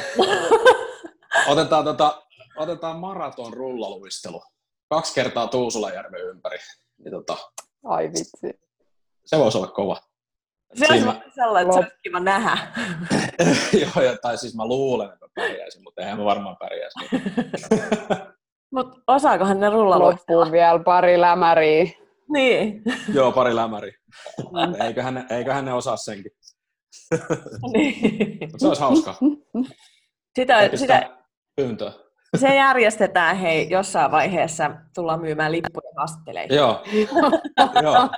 otetaan, 1.53 1.85
tota, 1.85 2.23
otetaan 2.57 2.99
maraton 2.99 3.53
rullaluistelu. 3.53 4.43
Kaksi 4.89 5.15
kertaa 5.15 5.47
Tuusulajärven 5.47 6.21
ympäri. 6.21 6.59
Niin, 6.99 7.11
tota, 7.11 7.37
Ai 7.87 8.09
vitsi. 8.09 8.61
Se 9.25 9.39
voisi 9.39 9.59
olla 9.59 9.67
kova. 9.67 9.97
Se 10.75 10.87
olisi 10.91 11.05
Siinä... 11.05 11.23
sellainen, 11.35 11.71
että 11.71 11.75
se 11.75 11.87
olisi 11.87 12.03
kiva 12.03 12.21
nähdä. 12.21 12.59
Joo, 13.83 14.05
ja, 14.05 14.19
tai 14.23 14.39
siis 14.39 14.57
mä 14.57 14.67
luulen, 14.67 15.13
että 15.13 15.27
pärjäisin, 15.35 15.83
mutta 15.83 16.03
eihän 16.03 16.19
mä 16.19 16.25
varmaan 16.25 16.57
pärjäisi. 16.57 16.99
mutta 18.75 19.01
osaakohan 19.07 19.61
ne 19.61 19.71
rullaluistella? 19.71 20.41
Loppuu 20.41 20.53
vielä 20.53 20.79
pari 20.79 21.21
lämäriä. 21.21 21.85
Niin. 22.29 22.83
Joo, 23.15 23.33
pari 23.33 23.57
lämäriä. 23.57 23.95
eiköhän, 24.85 25.15
ne, 25.15 25.25
eiköhän 25.31 25.65
ne 25.65 25.73
osaa 25.73 25.97
senkin. 25.97 26.33
niin. 27.73 28.51
se 28.59 28.69
olisi 28.69 28.83
hauskaa. 28.83 29.19
Sitä, 30.37 30.71
sitä, 30.75 31.19
pyyntöä. 31.57 31.93
Se 32.37 32.55
järjestetään, 32.55 33.37
hei, 33.37 33.71
jossain 33.71 34.11
vaiheessa 34.11 34.71
tullaan 34.95 35.21
myymään 35.21 35.53
lippuja 35.53 35.91
haastatteleihin. 35.97 36.57
Joo. 36.57 36.83
Joo. 37.83 38.09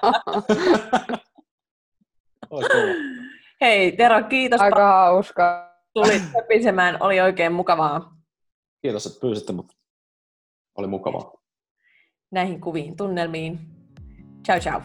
Hei 3.60 3.92
Tero, 3.92 4.22
kiitos. 4.22 4.60
Aika 4.60 4.86
hauska. 4.86 5.68
Tulit 5.94 6.22
höpisemään, 6.34 6.96
oli 7.00 7.20
oikein 7.20 7.52
mukavaa. 7.52 8.12
Kiitos, 8.82 9.06
että 9.06 9.20
pyysitte, 9.20 9.52
mutta 9.52 9.74
oli 10.78 10.86
mukavaa. 10.86 11.32
Näihin 12.30 12.60
kuviin, 12.60 12.96
tunnelmiin. 12.96 13.60
Ciao 14.44 14.60
ciao. 14.60 14.82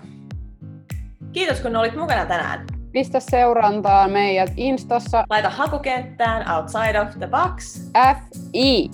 Kiitos 1.32 1.62
kun 1.62 1.76
olit 1.76 1.96
mukana 1.96 2.26
tänään. 2.26 2.66
Pistä 2.92 3.20
seurantaa 3.20 4.08
meidät 4.08 4.52
Instassa. 4.58 5.24
Laita 5.30 5.50
hakukenttään 5.50 6.52
Outside 6.52 7.02
of 7.02 7.08
the 7.18 7.28
Box. 7.28 7.80
FI. 7.94 8.90